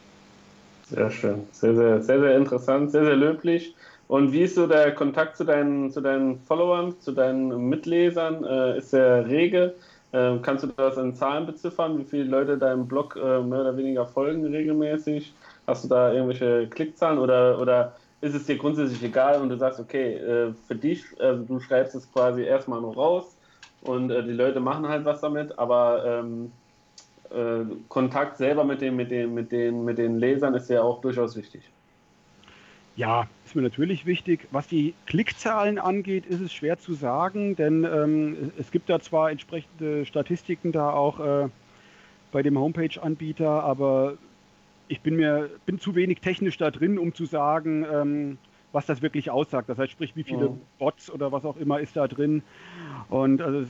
[0.83, 3.73] Sehr schön, sehr, sehr, sehr, sehr interessant, sehr, sehr löblich.
[4.09, 8.43] Und wie ist so der Kontakt zu deinen, zu deinen Followern, zu deinen Mitlesern?
[8.43, 9.73] Äh, ist der rege?
[10.11, 13.77] Äh, kannst du das in Zahlen beziffern, wie viele Leute deinem Blog äh, mehr oder
[13.77, 15.33] weniger folgen regelmäßig?
[15.65, 19.79] Hast du da irgendwelche Klickzahlen oder, oder ist es dir grundsätzlich egal und du sagst,
[19.79, 23.37] okay, äh, für dich, also du schreibst es quasi erstmal nur raus
[23.83, 26.51] und äh, die Leute machen halt was damit, aber ähm,
[27.33, 31.01] äh, Kontakt selber mit den, mit, den, mit, den, mit den Lesern ist ja auch
[31.01, 31.61] durchaus wichtig.
[32.95, 34.47] Ja, ist mir natürlich wichtig.
[34.51, 39.31] Was die Klickzahlen angeht, ist es schwer zu sagen, denn ähm, es gibt da zwar
[39.31, 41.49] entsprechende Statistiken da auch äh,
[42.31, 44.17] bei dem Homepage-Anbieter, aber
[44.87, 48.37] ich bin mir bin zu wenig technisch da drin, um zu sagen, ähm,
[48.73, 49.69] was das wirklich aussagt.
[49.69, 50.57] Das heißt, sprich, wie viele ja.
[50.77, 52.43] Bots oder was auch immer ist da drin.
[53.09, 53.65] Und also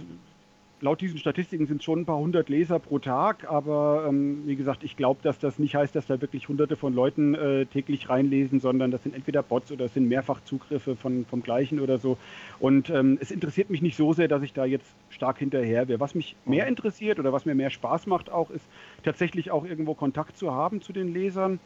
[0.82, 4.56] laut diesen Statistiken sind es schon ein paar hundert Leser pro Tag, aber ähm, wie
[4.56, 8.10] gesagt, ich glaube, dass das nicht heißt, dass da wirklich hunderte von Leuten äh, täglich
[8.10, 12.18] reinlesen, sondern das sind entweder Bots oder es sind Mehrfachzugriffe von, vom gleichen oder so.
[12.60, 16.00] Und ähm, es interessiert mich nicht so sehr, dass ich da jetzt stark hinterher wäre.
[16.00, 18.66] Was mich mehr interessiert oder was mir mehr Spaß macht auch, ist
[19.04, 21.60] tatsächlich auch irgendwo Kontakt zu haben zu den Lesern.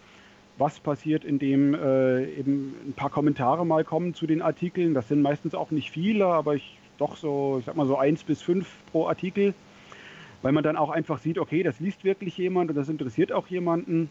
[0.57, 4.93] Was passiert, indem äh, eben ein paar Kommentare mal kommen zu den Artikeln.
[4.93, 8.23] Das sind meistens auch nicht viele, aber ich doch so, ich sag mal so eins
[8.23, 9.53] bis fünf pro Artikel,
[10.41, 13.47] weil man dann auch einfach sieht, okay, das liest wirklich jemand und das interessiert auch
[13.47, 14.09] jemanden.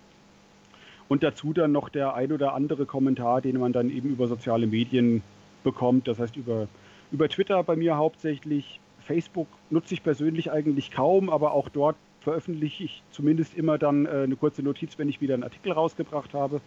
[1.08, 4.66] Und dazu dann noch der ein oder andere Kommentar, den man dann eben über soziale
[4.66, 5.22] Medien
[5.62, 6.66] bekommt, das heißt über,
[7.12, 8.80] über Twitter bei mir hauptsächlich.
[9.00, 14.22] Facebook nutze ich persönlich eigentlich kaum, aber auch dort veröffentliche ich zumindest immer dann äh,
[14.24, 16.62] eine kurze Notiz, wenn ich wieder einen Artikel rausgebracht habe.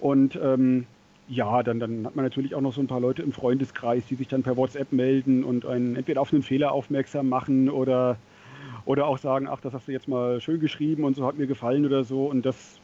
[0.00, 0.86] Und ähm,
[1.28, 4.14] ja, dann, dann hat man natürlich auch noch so ein paar Leute im Freundeskreis, die
[4.14, 8.16] sich dann per WhatsApp melden und einen entweder auf einen Fehler aufmerksam machen oder,
[8.84, 11.46] oder auch sagen, ach, das hast du jetzt mal schön geschrieben und so hat mir
[11.46, 12.26] gefallen oder so.
[12.26, 12.78] Und das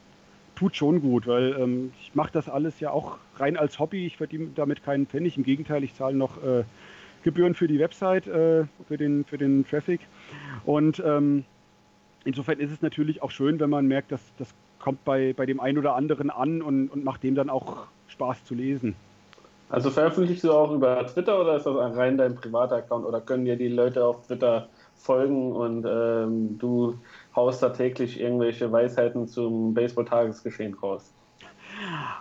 [0.55, 4.07] tut schon gut, weil ähm, ich mache das alles ja auch rein als Hobby.
[4.07, 5.37] Ich verdiene damit keinen Pfennig.
[5.37, 6.65] Im Gegenteil, ich zahle noch äh,
[7.23, 10.01] Gebühren für die Website, äh, für, den, für den Traffic.
[10.65, 11.45] Und ähm,
[12.25, 15.61] insofern ist es natürlich auch schön, wenn man merkt, dass das kommt bei, bei dem
[15.61, 17.87] einen oder anderen an und, und macht dem dann auch
[18.21, 18.95] Spaß zu lesen.
[19.71, 23.45] Also veröffentlichst du auch über Twitter oder ist das rein dein privater Account oder können
[23.45, 26.99] dir die Leute auf Twitter folgen und ähm, du
[27.35, 31.13] haust da täglich irgendwelche Weisheiten zum Baseball-Tagesgeschehen raus?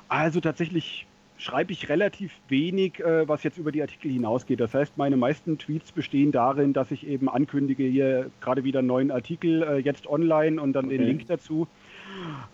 [0.07, 4.59] Also tatsächlich schreibe ich relativ wenig, äh, was jetzt über die Artikel hinausgeht.
[4.59, 8.89] Das heißt, meine meisten Tweets bestehen darin, dass ich eben ankündige, hier gerade wieder einen
[8.89, 10.97] neuen Artikel äh, jetzt online und dann okay.
[10.97, 11.67] den Link dazu.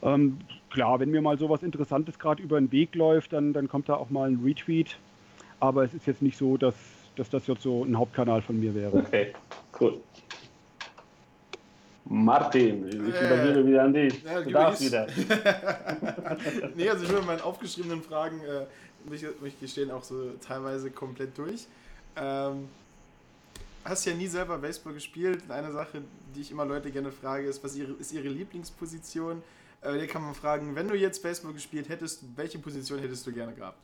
[0.02, 0.38] Ähm,
[0.70, 3.96] klar, wenn mir mal sowas Interessantes gerade über den Weg läuft, dann, dann kommt da
[3.96, 4.98] auch mal ein Retweet.
[5.60, 6.76] Aber es ist jetzt nicht so, dass,
[7.16, 8.98] dass das jetzt so ein Hauptkanal von mir wäre.
[8.98, 9.34] Okay,
[9.80, 10.00] cool.
[12.08, 14.24] Martin, ich äh, übergebe wieder an dich.
[14.24, 15.08] Ja, du darfst wieder.
[16.76, 21.36] nee, also ich mit meinen aufgeschriebenen Fragen, äh, mich, mich gestehen, auch so teilweise komplett
[21.38, 21.66] durch.
[22.16, 22.68] Ähm,
[23.86, 25.44] hast ja nie selber Baseball gespielt.
[25.50, 26.02] Eine Sache,
[26.36, 29.42] die ich immer Leute gerne frage, ist, was ihre, ist ihre Lieblingsposition?
[29.82, 33.32] Aber hier kann man fragen, wenn du jetzt Baseball gespielt hättest, welche Position hättest du
[33.32, 33.78] gerne gehabt?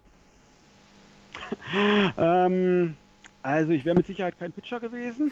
[2.18, 2.96] ähm,
[3.44, 5.32] also ich wäre mit Sicherheit kein Pitcher gewesen.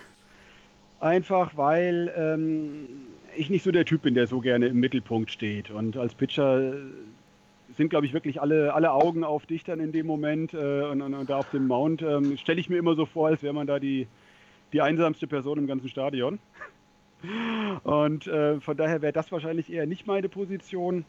[0.99, 2.87] Einfach weil ähm,
[3.35, 5.71] ich nicht so der Typ bin, der so gerne im Mittelpunkt steht.
[5.71, 6.73] Und als Pitcher
[7.75, 11.01] sind, glaube ich, wirklich alle, alle Augen auf dich dann in dem Moment äh, und,
[11.01, 12.01] und, und, da auf dem Mount.
[12.01, 14.07] Ähm, Stelle ich mir immer so vor, als wäre man da die,
[14.73, 16.39] die einsamste Person im ganzen Stadion.
[17.83, 21.05] Und äh, von daher wäre das wahrscheinlich eher nicht meine Position.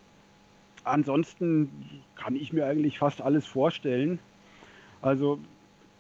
[0.84, 4.18] Ansonsten kann ich mir eigentlich fast alles vorstellen.
[5.02, 5.38] Also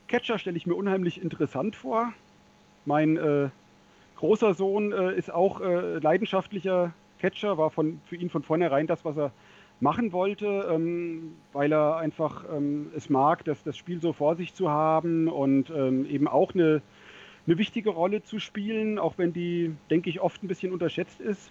[0.08, 2.12] Catcher stelle ich mir unheimlich interessant vor.
[2.86, 3.50] Mein äh,
[4.16, 9.04] großer Sohn äh, ist auch äh, leidenschaftlicher Catcher, war von, für ihn von vornherein das,
[9.04, 9.32] was er
[9.80, 14.54] machen wollte, ähm, weil er einfach ähm, es mag, das, das Spiel so vor sich
[14.54, 16.82] zu haben und ähm, eben auch eine,
[17.46, 21.50] eine wichtige Rolle zu spielen, auch wenn die, denke ich, oft ein bisschen unterschätzt ist,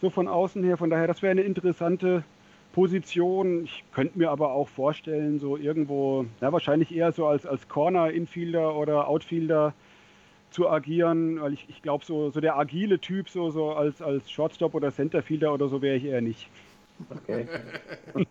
[0.00, 0.76] so von außen her.
[0.76, 2.24] Von daher, das wäre eine interessante
[2.72, 3.64] Position.
[3.64, 8.74] Ich könnte mir aber auch vorstellen, so irgendwo, ja, wahrscheinlich eher so als, als Corner-Infielder
[8.74, 9.74] oder Outfielder
[10.50, 14.30] zu agieren, weil ich, ich glaube, so, so der agile Typ, so, so als, als
[14.30, 16.48] Shortstop oder Centerfielder oder so wäre ich eher nicht.
[17.10, 17.48] Okay.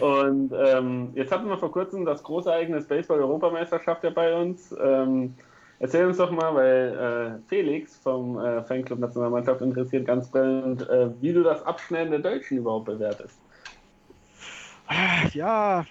[0.00, 4.74] Und ähm, jetzt hatten wir vor kurzem das große Ereignis Baseball-Europameisterschaft ja bei uns.
[4.82, 5.34] Ähm,
[5.78, 11.10] erzähl uns doch mal, weil äh, Felix vom äh, Fanclub Nationalmannschaft interessiert ganz brennend, äh,
[11.20, 13.40] wie du das Abschneiden der Deutschen überhaupt bewertest.
[15.32, 15.84] Ja,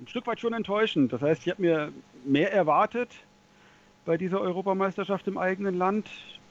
[0.00, 1.12] ein Stück weit schon enttäuschend.
[1.12, 1.92] Das heißt, ich habe mir
[2.24, 3.10] mehr erwartet
[4.06, 6.08] bei dieser Europameisterschaft im eigenen Land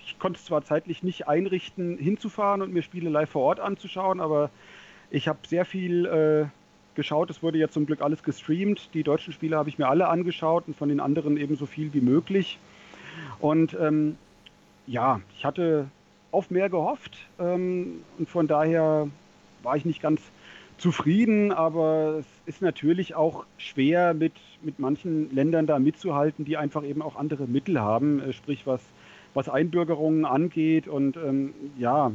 [0.07, 4.21] ich konnte es zwar zeitlich nicht einrichten, hinzufahren und mir Spiele live vor Ort anzuschauen,
[4.21, 4.49] aber
[5.09, 6.45] ich habe sehr viel äh,
[6.95, 7.29] geschaut.
[7.29, 8.89] Es wurde ja zum Glück alles gestreamt.
[8.93, 12.01] Die deutschen Spiele habe ich mir alle angeschaut und von den anderen ebenso viel wie
[12.01, 12.59] möglich.
[13.39, 14.17] Und ähm,
[14.85, 15.87] ja, ich hatte
[16.31, 19.07] auf mehr gehofft ähm, und von daher
[19.63, 20.21] war ich nicht ganz
[20.77, 26.83] zufrieden, aber es ist natürlich auch schwer mit, mit manchen Ländern da mitzuhalten, die einfach
[26.83, 28.81] eben auch andere Mittel haben, äh, sprich was
[29.37, 30.87] was Einbürgerungen angeht.
[30.87, 32.11] Und ähm, ja,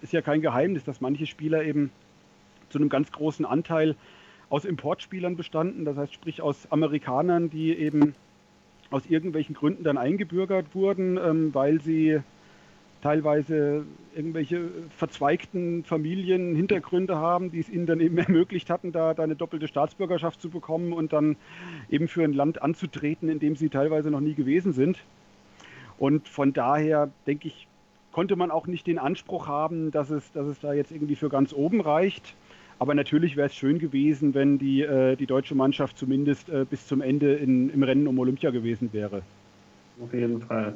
[0.00, 1.90] ist ja kein Geheimnis, dass manche Spieler eben
[2.68, 3.96] zu einem ganz großen Anteil
[4.50, 8.14] aus Importspielern bestanden, das heißt sprich aus Amerikanern, die eben
[8.90, 12.20] aus irgendwelchen Gründen dann eingebürgert wurden, ähm, weil sie
[13.02, 19.22] teilweise irgendwelche verzweigten Familien Hintergründe haben, die es ihnen dann eben ermöglicht hatten, da, da
[19.22, 21.36] eine doppelte Staatsbürgerschaft zu bekommen und dann
[21.90, 24.98] eben für ein Land anzutreten, in dem sie teilweise noch nie gewesen sind.
[25.98, 27.66] Und von daher denke ich,
[28.12, 31.28] konnte man auch nicht den Anspruch haben, dass es, dass es da jetzt irgendwie für
[31.28, 32.34] ganz oben reicht.
[32.78, 36.86] Aber natürlich wäre es schön gewesen, wenn die, äh, die deutsche Mannschaft zumindest äh, bis
[36.86, 39.22] zum Ende in, im Rennen um Olympia gewesen wäre.
[40.00, 40.74] Auf jeden Fall.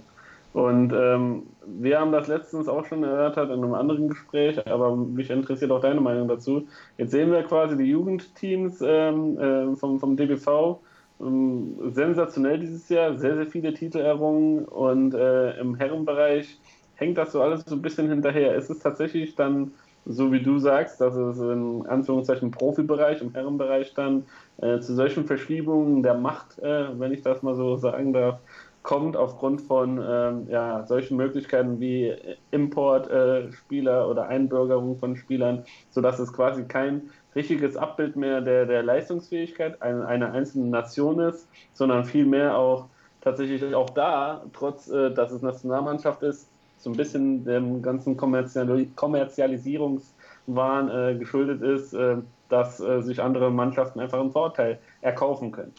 [0.52, 5.30] Und ähm, wir haben das letztens auch schon erörtert in einem anderen Gespräch, aber mich
[5.30, 6.66] interessiert auch deine Meinung dazu.
[6.98, 10.78] Jetzt sehen wir quasi die Jugendteams ähm, äh, vom, vom DBV
[11.20, 16.58] ähm, sensationell dieses Jahr, sehr, sehr viele Titel errungen und äh, im Herrenbereich
[16.96, 18.54] hängt das so alles so ein bisschen hinterher.
[18.54, 19.72] Ist es tatsächlich dann,
[20.04, 24.24] so wie du sagst, dass es in Anführungszeichen Profibereich, im Herrenbereich dann
[24.60, 28.40] äh, zu solchen Verschiebungen der Macht, äh, wenn ich das mal so sagen darf,
[28.82, 32.14] kommt aufgrund von ähm, ja, solchen Möglichkeiten wie
[32.50, 38.82] Importspieler äh, oder Einbürgerung von Spielern, sodass es quasi kein richtiges Abbild mehr der, der
[38.82, 42.86] Leistungsfähigkeit einer, einer einzelnen Nation ist, sondern vielmehr auch
[43.20, 46.48] tatsächlich auch da, trotz äh, dass es Nationalmannschaft ist,
[46.82, 52.16] so ein bisschen dem ganzen Kommerzial Kommerzialisierungswahn äh, geschuldet ist, äh,
[52.48, 55.72] dass äh, sich andere Mannschaften einfach einen Vorteil erkaufen können.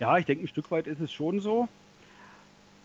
[0.00, 1.68] Ja, ich denke, ein Stück weit ist es schon so.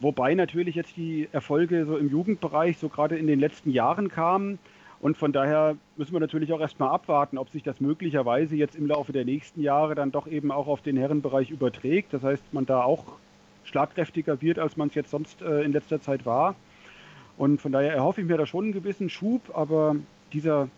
[0.01, 4.59] Wobei natürlich jetzt die Erfolge so im Jugendbereich so gerade in den letzten Jahren kamen.
[4.99, 8.85] Und von daher müssen wir natürlich auch erstmal abwarten, ob sich das möglicherweise jetzt im
[8.85, 12.13] Laufe der nächsten Jahre dann doch eben auch auf den Herrenbereich überträgt.
[12.13, 13.05] Das heißt, man da auch
[13.63, 16.55] schlagkräftiger wird, als man es jetzt sonst äh, in letzter Zeit war.
[17.37, 19.95] Und von daher erhoffe ich mir da schon einen gewissen Schub, aber
[20.33, 20.69] dieser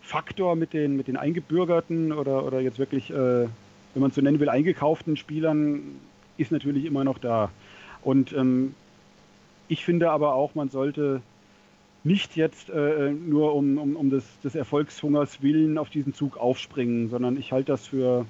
[0.00, 3.50] Faktor mit den, mit den eingebürgerten oder, oder jetzt wirklich, äh, wenn
[3.94, 5.82] man es so nennen will, eingekauften Spielern
[6.38, 7.50] ist natürlich immer noch da.
[8.02, 8.74] Und ähm,
[9.68, 11.22] ich finde aber auch, man sollte
[12.04, 17.08] nicht jetzt äh, nur um, um, um des, des Erfolgshungers willen auf diesen Zug aufspringen,
[17.08, 18.26] sondern ich halte das für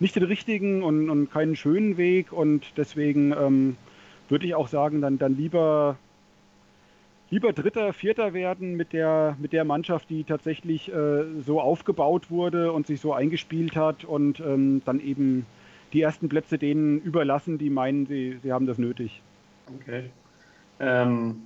[0.00, 3.76] nicht den richtigen und, und keinen schönen Weg und deswegen ähm,
[4.30, 5.96] würde ich auch sagen, dann, dann lieber,
[7.30, 12.72] lieber Dritter, Vierter werden mit der, mit der Mannschaft, die tatsächlich äh, so aufgebaut wurde
[12.72, 15.46] und sich so eingespielt hat und ähm, dann eben
[15.92, 19.22] die ersten Plätze denen überlassen, die meinen, sie, sie haben das nötig.
[19.80, 20.10] Okay.
[20.80, 21.42] Ähm,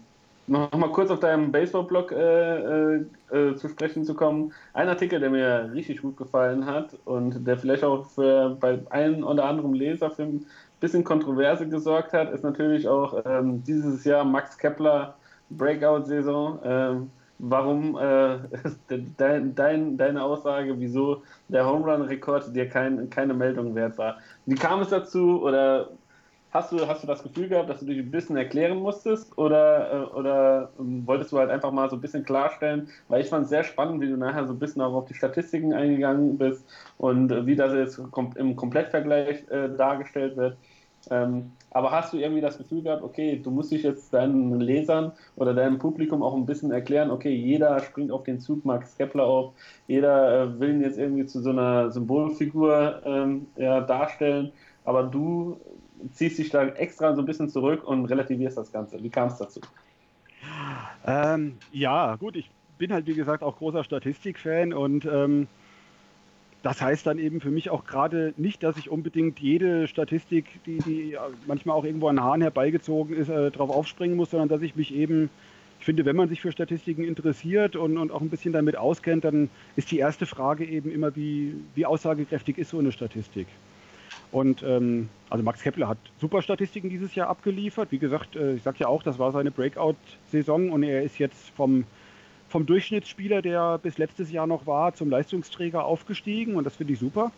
[0.49, 4.53] noch mal kurz auf deinem Baseball-Blog äh, äh, äh, zu sprechen zu kommen.
[4.75, 9.23] Ein Artikel, der mir richtig gut gefallen hat und der vielleicht auch für, bei einem
[9.25, 10.47] oder anderen Leser für ein
[10.81, 15.15] bisschen Kontroverse gesorgt hat, ist natürlich auch ähm, dieses Jahr Max Kepler
[15.57, 16.59] Breakout-Saison.
[16.65, 18.39] Ähm, warum äh,
[19.17, 24.19] dein, dein, deine Aussage, wieso der Home Run-Rekord dir kein, keine Meldung wert war.
[24.47, 25.91] Wie kam es dazu oder
[26.53, 29.91] Hast du, hast du das Gefühl gehabt, dass du dich ein bisschen erklären musstest oder,
[29.91, 32.91] äh, oder ähm, wolltest du halt einfach mal so ein bisschen klarstellen?
[33.09, 35.15] Weil ich fand es sehr spannend, wie du nachher so ein bisschen auch auf die
[35.15, 36.67] Statistiken eingegangen bist
[36.99, 37.99] und äh, wie das jetzt
[38.37, 40.59] im Komplettvergleich äh, dargestellt wird.
[41.11, 45.13] Ähm, aber hast du irgendwie das Gefühl gehabt, okay, du musst dich jetzt deinen Lesern
[45.37, 49.25] oder deinem Publikum auch ein bisschen erklären, okay, jeder springt auf den Zug Max Kepler
[49.25, 49.53] auf,
[49.89, 54.53] jeder äh, will ihn jetzt irgendwie zu so einer Symbolfigur ähm, ja, darstellen,
[54.85, 55.61] aber du
[56.13, 59.03] ziehst dich da extra so ein bisschen zurück und relativierst das Ganze.
[59.03, 59.61] Wie kam es dazu?
[61.07, 65.47] Ähm, ja, gut, ich bin halt wie gesagt auch großer Statistikfan und ähm,
[66.63, 70.79] das heißt dann eben für mich auch gerade nicht, dass ich unbedingt jede Statistik, die,
[70.79, 74.77] die manchmal auch irgendwo an Haaren herbeigezogen ist, äh, darauf aufspringen muss, sondern dass ich
[74.77, 75.29] mich eben,
[75.81, 79.25] ich finde, wenn man sich für Statistiken interessiert und, und auch ein bisschen damit auskennt,
[79.25, 83.49] dann ist die erste Frage eben immer, wie, wie aussagekräftig ist so eine Statistik.
[84.31, 87.91] Und ähm, also Max Kepler hat super Statistiken dieses Jahr abgeliefert.
[87.91, 91.51] Wie gesagt, äh, ich sage ja auch, das war seine Breakout-Saison und er ist jetzt
[91.51, 91.85] vom,
[92.53, 96.99] vom Durchschnittsspieler, der bis letztes Jahr noch war, zum Leistungsträger aufgestiegen und das finde ich
[96.99, 97.33] super.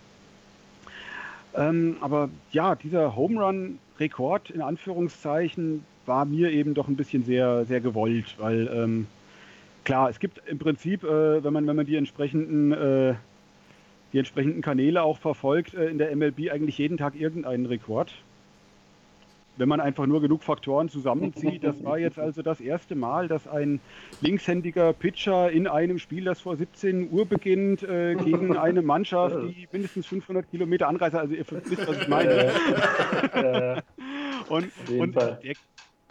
[1.54, 7.64] Ähm, aber ja, dieser Home Run-Rekord in Anführungszeichen war mir eben doch ein bisschen sehr,
[7.64, 9.06] sehr gewollt, weil ähm,
[9.84, 13.14] klar, es gibt im Prinzip, äh, wenn man, wenn man die entsprechenden äh,
[14.12, 18.12] die entsprechenden Kanäle auch verfolgt, äh, in der MLB eigentlich jeden Tag irgendeinen Rekord.
[19.56, 23.46] Wenn man einfach nur genug Faktoren zusammenzieht, das war jetzt also das erste Mal, dass
[23.46, 23.80] ein
[24.20, 29.68] linkshändiger Pitcher in einem Spiel, das vor 17 Uhr beginnt, äh, gegen eine Mannschaft, die
[29.70, 32.52] mindestens 500 Kilometer anreist, also ihr wisst, was ich meine.
[34.48, 35.38] und, und der,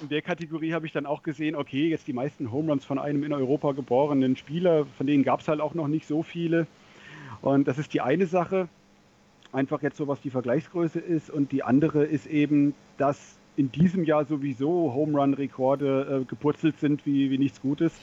[0.02, 3.00] in der Kategorie habe ich dann auch gesehen, okay, jetzt die meisten Home Runs von
[3.00, 6.68] einem in Europa geborenen Spieler, von denen gab es halt auch noch nicht so viele.
[7.42, 8.68] Und das ist die eine Sache,
[9.54, 11.30] einfach jetzt so was die Vergleichsgröße ist.
[11.30, 17.06] Und die andere ist eben, dass in diesem Jahr sowieso Home Run-Rekorde äh, gepurzelt sind
[17.06, 17.94] wie, wie nichts Gutes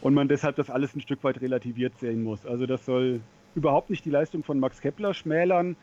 [0.00, 2.44] und man deshalb das alles ein Stück weit relativiert sehen muss.
[2.44, 3.20] Also das soll
[3.54, 5.76] überhaupt nicht die Leistung von Max Kepler schmälern,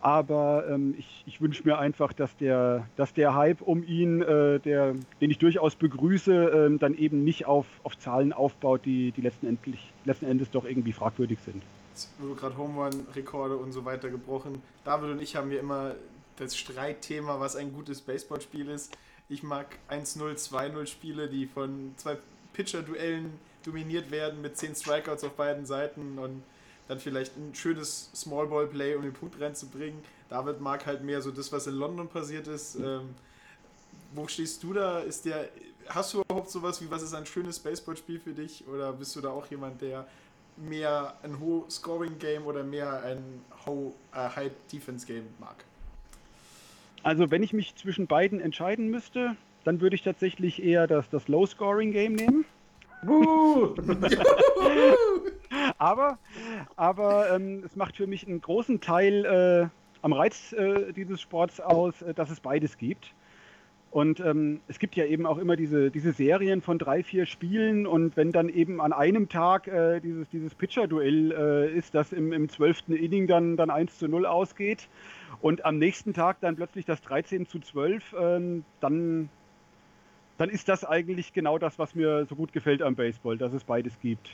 [0.00, 4.60] aber ähm, ich, ich wünsche mir einfach, dass der, dass der Hype um ihn, äh,
[4.60, 9.22] der, den ich durchaus begrüße, äh, dann eben nicht auf, auf Zahlen aufbaut, die, die
[9.22, 11.62] letzten, endlich, letzten Endes doch irgendwie fragwürdig sind
[12.18, 14.62] wurde gerade Home Run-Rekorde und so weiter gebrochen.
[14.84, 15.94] David und ich haben hier immer
[16.36, 18.96] das Streitthema, was ein gutes Baseballspiel ist.
[19.28, 22.18] Ich mag 1-0, 2-0 Spiele, die von zwei
[22.52, 26.42] Pitcher-Duellen dominiert werden mit 10 Strikeouts auf beiden Seiten und
[26.86, 30.02] dann vielleicht ein schönes Smallball-Play, um den Punkt reinzubringen.
[30.30, 32.76] David mag halt mehr so das, was in London passiert ist.
[32.76, 33.14] Ähm,
[34.14, 35.00] wo stehst du da?
[35.00, 35.48] Ist der,
[35.88, 38.66] hast du überhaupt sowas wie, was ist ein schönes Baseballspiel für dich?
[38.66, 40.06] Oder bist du da auch jemand, der
[40.60, 45.64] mehr ein Low-Scoring-Game oder mehr ein äh, High-Defense-Game mag?
[47.02, 51.28] Also wenn ich mich zwischen beiden entscheiden müsste, dann würde ich tatsächlich eher das, das
[51.28, 52.44] Low-Scoring-Game nehmen.
[55.78, 56.18] aber
[56.76, 59.68] aber ähm, es macht für mich einen großen Teil äh,
[60.02, 63.14] am Reiz äh, dieses Sports aus, äh, dass es beides gibt.
[63.90, 67.86] Und ähm, es gibt ja eben auch immer diese, diese Serien von drei, vier Spielen
[67.86, 72.32] und wenn dann eben an einem Tag äh, dieses, dieses Pitcher-Duell äh, ist, das im,
[72.34, 72.88] im 12.
[72.88, 74.88] Inning dann, dann 1 zu 0 ausgeht
[75.40, 79.30] und am nächsten Tag dann plötzlich das 13 zu 12, ähm, dann,
[80.36, 83.64] dann ist das eigentlich genau das, was mir so gut gefällt am Baseball, dass es
[83.64, 84.28] beides gibt.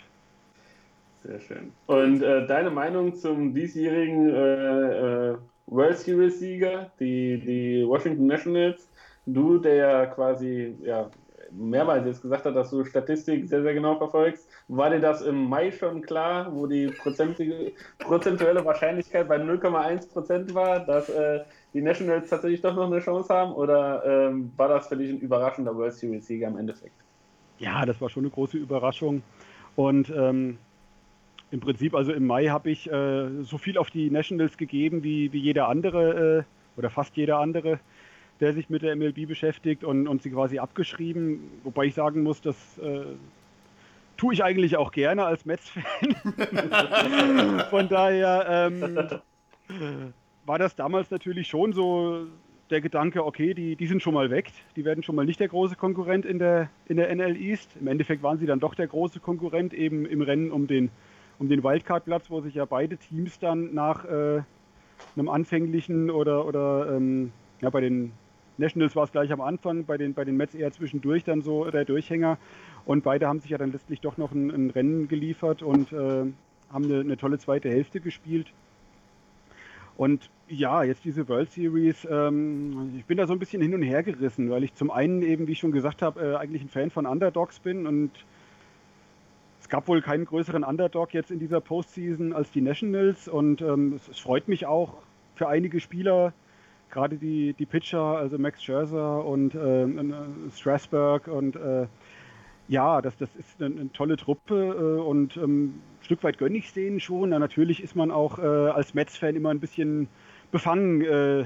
[1.22, 1.72] Sehr schön.
[1.86, 8.90] Und äh, deine Meinung zum diesjährigen äh, äh, World Series-Sieger, die, die Washington Nationals?
[9.26, 11.10] Du, der ja quasi ja,
[11.50, 15.48] mehrmals jetzt gesagt hat, dass du Statistik sehr, sehr genau verfolgst, war dir das im
[15.48, 21.40] Mai schon klar, wo die prozentuelle Wahrscheinlichkeit bei 0,1 Prozent war, dass äh,
[21.72, 23.52] die Nationals tatsächlich doch noch eine Chance haben?
[23.52, 26.96] Oder ähm, war das für dich ein überraschender World Series-Sieger im Endeffekt?
[27.58, 29.22] Ja, das war schon eine große Überraschung.
[29.76, 30.58] Und ähm,
[31.50, 35.32] im Prinzip, also im Mai habe ich äh, so viel auf die Nationals gegeben wie,
[35.32, 37.78] wie jeder andere äh, oder fast jeder andere
[38.40, 41.50] der sich mit der MLB beschäftigt und, und sie quasi abgeschrieben.
[41.62, 43.04] Wobei ich sagen muss, das äh,
[44.16, 45.84] tue ich eigentlich auch gerne als Mets-Fan.
[47.70, 49.08] Von daher ähm,
[50.44, 52.26] war das damals natürlich schon so,
[52.70, 55.48] der Gedanke, okay, die, die sind schon mal weg, die werden schon mal nicht der
[55.48, 57.76] große Konkurrent in der, in der NL East.
[57.78, 60.90] Im Endeffekt waren sie dann doch der große Konkurrent eben im Rennen um den,
[61.38, 64.42] um den Wildcard-Platz, wo sich ja beide Teams dann nach äh,
[65.16, 68.12] einem anfänglichen oder, oder ähm, ja, bei den
[68.58, 71.70] Nationals war es gleich am Anfang, bei den, bei den Mets eher zwischendurch dann so
[71.70, 72.38] der Durchhänger.
[72.84, 75.96] Und beide haben sich ja dann letztlich doch noch ein, ein Rennen geliefert und äh,
[76.72, 78.52] haben eine, eine, tolle zweite Hälfte gespielt.
[79.96, 83.82] Und ja, jetzt diese World Series, ähm, ich bin da so ein bisschen hin und
[83.82, 86.68] her gerissen, weil ich zum einen eben, wie ich schon gesagt habe, äh, eigentlich ein
[86.68, 88.10] Fan von Underdogs bin und
[89.60, 93.94] es gab wohl keinen größeren Underdog jetzt in dieser Postseason als die Nationals und ähm,
[93.94, 94.98] es, es, freut mich auch
[95.36, 96.34] für einige Spieler,
[96.94, 99.86] gerade die, die Pitcher, also Max Scherzer und äh,
[100.56, 101.86] Strasburg und äh,
[102.68, 106.56] ja, das, das ist eine, eine tolle Truppe äh, und ähm, ein Stück weit gönne
[106.56, 107.30] ich es denen schon.
[107.30, 110.08] Na, natürlich ist man auch äh, als Mets-Fan immer ein bisschen
[110.50, 111.44] befangen äh,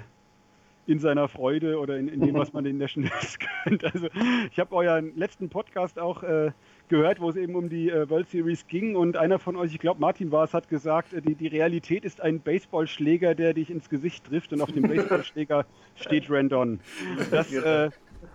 [0.87, 3.85] in seiner Freude oder in, in, dem, was man den Nationals gönnt.
[3.85, 4.09] Also
[4.51, 6.53] ich habe euren letzten Podcast auch äh,
[6.89, 9.79] gehört, wo es eben um die äh, World Series ging und einer von euch, ich
[9.79, 13.71] glaube Martin war es, hat gesagt, äh, die, die Realität ist ein Baseballschläger, der dich
[13.71, 15.67] ins Gesicht trifft und auf dem Baseballschläger
[15.97, 16.81] steht Randon.
[17.31, 17.91] Das äh,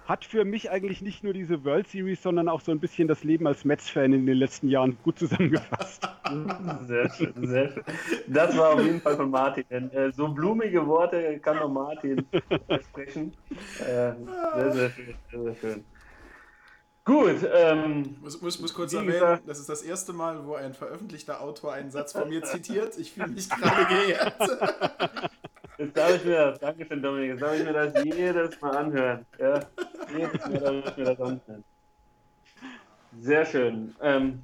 [0.06, 3.24] hat für mich eigentlich nicht nur diese World Series, sondern auch so ein bisschen das
[3.24, 6.08] Leben als Mets-Fan in den letzten Jahren gut zusammengefasst.
[6.88, 7.84] Sehr schön, sehr schön.
[8.28, 9.66] Das war auf jeden Fall von Martin.
[9.70, 12.26] Äh, so blumige Worte kann nur Martin
[12.90, 13.34] sprechen.
[13.80, 14.14] Äh,
[14.56, 15.86] sehr, sehr schön, sehr, sehr schön.
[17.06, 17.38] Gut.
[17.54, 21.42] Ähm, muss, muss, muss kurz erwähnen, gesagt, das ist das erste Mal, wo ein veröffentlichter
[21.42, 22.98] Autor einen Satz von mir zitiert.
[22.98, 24.34] Ich fühle mich gerade geehrt.
[25.78, 29.26] Jetzt darf ich mir das, Dankeschön Dominik, jetzt darf ich mir das jedes Mal anhören.
[29.40, 29.60] Ja,
[30.16, 31.64] jedes Mal darf ich mir das anhören.
[33.20, 33.96] Sehr schön.
[34.00, 34.44] Ähm,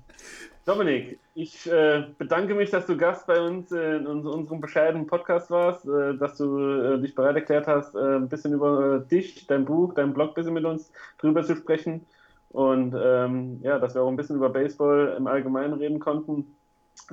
[0.66, 5.86] Dominik, ich äh, bedanke mich, dass du Gast bei uns in unserem bescheidenen Podcast warst,
[5.86, 9.94] äh, dass du äh, dich bereit erklärt hast, äh, ein bisschen über dich, dein Buch,
[9.94, 12.06] dein Blog ein bisschen mit uns drüber zu sprechen.
[12.50, 16.56] Und ähm, ja, dass wir auch ein bisschen über Baseball im Allgemeinen reden konnten.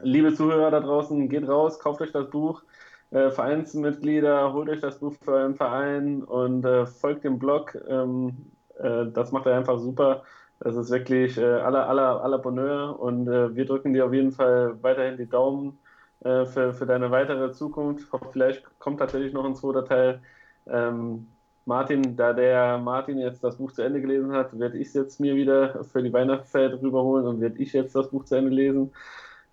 [0.02, 2.62] Liebe Zuhörer da draußen, geht raus, kauft euch das Buch.
[3.10, 7.78] Äh, Vereinsmitglieder, holt euch das Buch für euren Verein und äh, folgt dem Blog.
[7.88, 10.22] Ähm, äh, das macht er einfach super.
[10.60, 14.32] Das ist wirklich äh, aller, aller, aller Bonheur und äh, wir drücken dir auf jeden
[14.32, 15.78] Fall weiterhin die Daumen
[16.20, 18.08] äh, für, für deine weitere Zukunft.
[18.32, 20.22] Vielleicht kommt tatsächlich noch ein zweiter Teil.
[20.66, 21.28] Ähm,
[21.66, 25.18] Martin, da der Martin jetzt das Buch zu Ende gelesen hat, werde ich es jetzt
[25.18, 28.92] mir wieder für die Weihnachtszeit rüberholen und werde ich jetzt das Buch zu Ende lesen.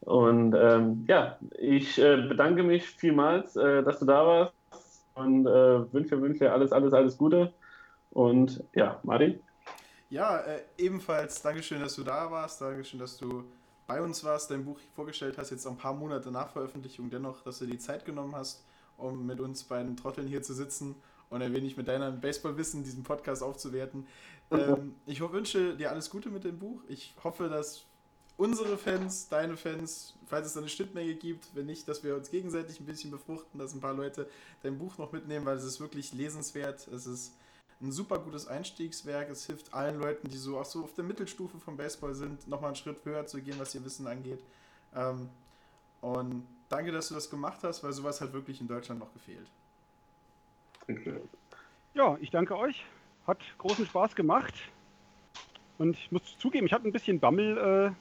[0.01, 4.53] Und ähm, ja, ich äh, bedanke mich vielmals, äh, dass du da warst
[5.15, 7.51] und äh, wünsche, wünsche alles, alles, alles Gute.
[8.11, 9.39] Und ja, Martin?
[10.11, 12.61] Ja, äh, ebenfalls Dankeschön, dass du da warst.
[12.61, 13.43] Dankeschön, dass du
[13.87, 17.09] bei uns warst, dein Buch vorgestellt hast, jetzt ein paar Monate nach Veröffentlichung.
[17.09, 18.63] Dennoch, dass du die Zeit genommen hast,
[18.97, 20.95] um mit uns beiden Trotteln hier zu sitzen
[21.33, 24.05] und ein wenig mit deinem Baseballwissen diesen Podcast aufzuwerten.
[24.51, 26.81] Ähm, ich wünsche dir alles Gute mit dem Buch.
[26.87, 27.85] Ich hoffe, dass
[28.37, 32.29] unsere Fans, deine Fans, falls es da eine Schnittmenge gibt, wenn nicht, dass wir uns
[32.29, 34.29] gegenseitig ein bisschen befruchten, dass ein paar Leute
[34.61, 36.87] dein Buch noch mitnehmen, weil es ist wirklich lesenswert.
[36.87, 37.33] Es ist
[37.81, 39.29] ein super gutes Einstiegswerk.
[39.31, 42.69] Es hilft allen Leuten, die so auch so auf der Mittelstufe vom Baseball sind, nochmal
[42.69, 44.43] einen Schritt höher zu gehen, was ihr Wissen angeht.
[44.95, 45.29] Ähm,
[46.01, 49.47] und danke, dass du das gemacht hast, weil sowas hat wirklich in Deutschland noch gefehlt.
[51.93, 52.83] Ja, ich danke euch.
[53.27, 54.53] Hat großen Spaß gemacht.
[55.77, 57.91] Und ich muss zugeben, ich hatte ein bisschen Bammel äh,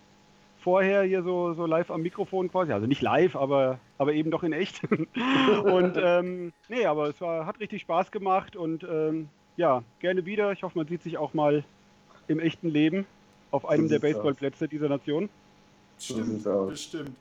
[0.62, 2.72] vorher hier so, so live am Mikrofon quasi.
[2.72, 4.82] Also nicht live, aber, aber eben doch in echt.
[5.64, 10.52] und ähm, nee, aber es war, hat richtig Spaß gemacht und ähm, ja, gerne wieder.
[10.52, 11.64] Ich hoffe, man sieht sich auch mal
[12.28, 13.06] im echten Leben
[13.50, 15.28] auf einem der Baseballplätze dieser Nation.
[15.98, 17.16] Stimmt, bestimmt.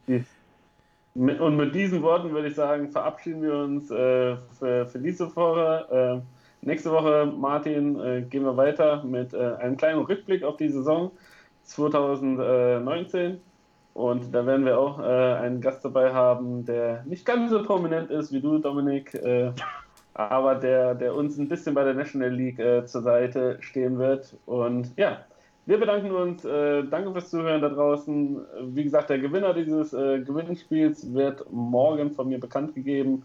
[1.13, 6.23] Und mit diesen Worten würde ich sagen, verabschieden wir uns äh, für, für, diese Woche.
[6.63, 10.69] Äh, nächste Woche, Martin, äh, gehen wir weiter mit äh, einem kleinen Rückblick auf die
[10.69, 11.11] Saison
[11.63, 13.41] 2019.
[13.93, 18.09] Und da werden wir auch äh, einen Gast dabei haben, der nicht ganz so prominent
[18.09, 19.51] ist wie du, Dominik, äh,
[20.13, 24.37] aber der, der uns ein bisschen bei der National League zur Seite stehen wird.
[24.45, 25.25] Und ja,
[25.65, 26.43] wir bedanken uns.
[26.43, 28.39] Äh, danke fürs Zuhören da draußen.
[28.73, 33.23] Wie gesagt, der Gewinner dieses äh, Gewinnspiels wird morgen von mir bekannt gegeben.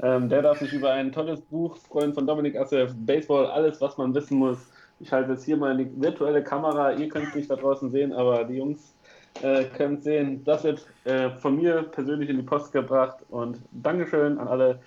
[0.00, 3.96] Ähm, der darf sich über ein tolles Buch freuen von Dominik Asseff, Baseball, alles, was
[3.96, 4.58] man wissen muss.
[5.00, 6.92] Ich halte jetzt hier mal die virtuelle Kamera.
[6.92, 8.94] Ihr könnt es nicht da draußen sehen, aber die Jungs
[9.42, 10.42] äh, können es sehen.
[10.44, 13.18] Das wird äh, von mir persönlich in die Post gebracht.
[13.28, 14.80] Und Dankeschön an alle.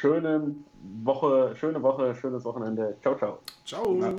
[0.00, 0.54] Schöne
[1.02, 2.96] Woche, schöne Woche, schönes Wochenende.
[3.02, 3.38] Ciao, ciao.
[3.64, 3.96] Ciao.
[3.96, 4.14] Ja.